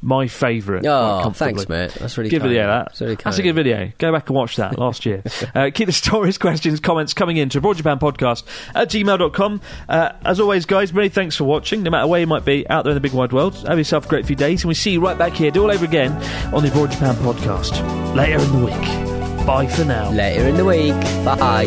my 0.00 0.28
favourite. 0.28 0.84
Oh, 0.86 1.30
thanks, 1.30 1.68
mate. 1.68 1.92
That's 1.92 2.16
really 2.16 2.30
Good 2.30 2.40
kind. 2.40 2.50
video, 2.50 2.66
that. 2.66 2.86
That's, 2.86 3.00
really 3.00 3.14
That's 3.16 3.38
a 3.38 3.42
good 3.42 3.54
video. 3.54 3.92
Go 3.98 4.12
back 4.12 4.28
and 4.28 4.36
watch 4.36 4.56
that 4.56 4.78
last 4.78 5.04
year. 5.04 5.22
uh, 5.54 5.70
keep 5.74 5.86
the 5.86 5.92
stories, 5.92 6.38
questions, 6.38 6.80
comments 6.80 7.14
coming 7.14 7.36
in 7.36 7.48
to 7.50 7.58
Abroad 7.58 7.76
Japan 7.76 7.98
Podcast 7.98 8.44
at 8.74 8.88
gmail.com. 8.88 9.60
Uh, 9.88 10.12
as 10.24 10.40
always, 10.40 10.66
guys, 10.66 10.92
many 10.92 11.08
thanks 11.08 11.36
for 11.36 11.44
watching. 11.44 11.82
No 11.82 11.90
matter 11.90 12.06
where 12.06 12.20
you 12.20 12.26
might 12.26 12.44
be 12.44 12.68
out 12.68 12.84
there 12.84 12.92
in 12.92 12.96
the 12.96 13.00
big 13.00 13.12
wide 13.12 13.32
world, 13.32 13.54
have 13.66 13.78
yourself 13.78 14.06
a 14.06 14.08
great 14.08 14.26
few 14.26 14.36
days, 14.36 14.62
and 14.62 14.68
we 14.68 14.74
see 14.74 14.92
you 14.92 15.00
right 15.00 15.18
back 15.18 15.32
here, 15.32 15.50
do 15.50 15.62
all 15.62 15.70
over 15.70 15.84
again 15.84 16.12
on 16.54 16.62
the 16.62 16.70
Abroad 16.70 16.92
Japan 16.92 17.14
Podcast 17.16 18.14
later 18.14 18.38
in 18.38 18.52
the 18.52 18.64
week. 18.64 19.17
Bye 19.48 19.66
for 19.66 19.86
now. 19.86 20.10
Later 20.10 20.46
in 20.46 20.58
the 20.58 20.64
week. 20.66 20.92
Bye. 21.24 21.64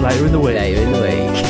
Later 0.00 0.24
in 0.24 0.32
the 0.32 0.38
week. 0.38 0.54
Later 0.54 0.80
in 0.80 0.90
the 0.90 1.02
week. 1.02 1.44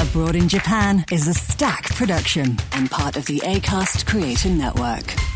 Abroad 0.00 0.34
in 0.34 0.48
Japan 0.48 1.04
is 1.12 1.28
a 1.28 1.34
Stak 1.34 1.94
production 1.94 2.58
and 2.72 2.90
part 2.90 3.16
of 3.16 3.26
the 3.26 3.38
ACAST 3.44 4.06
Creator 4.06 4.48
Network. 4.48 5.35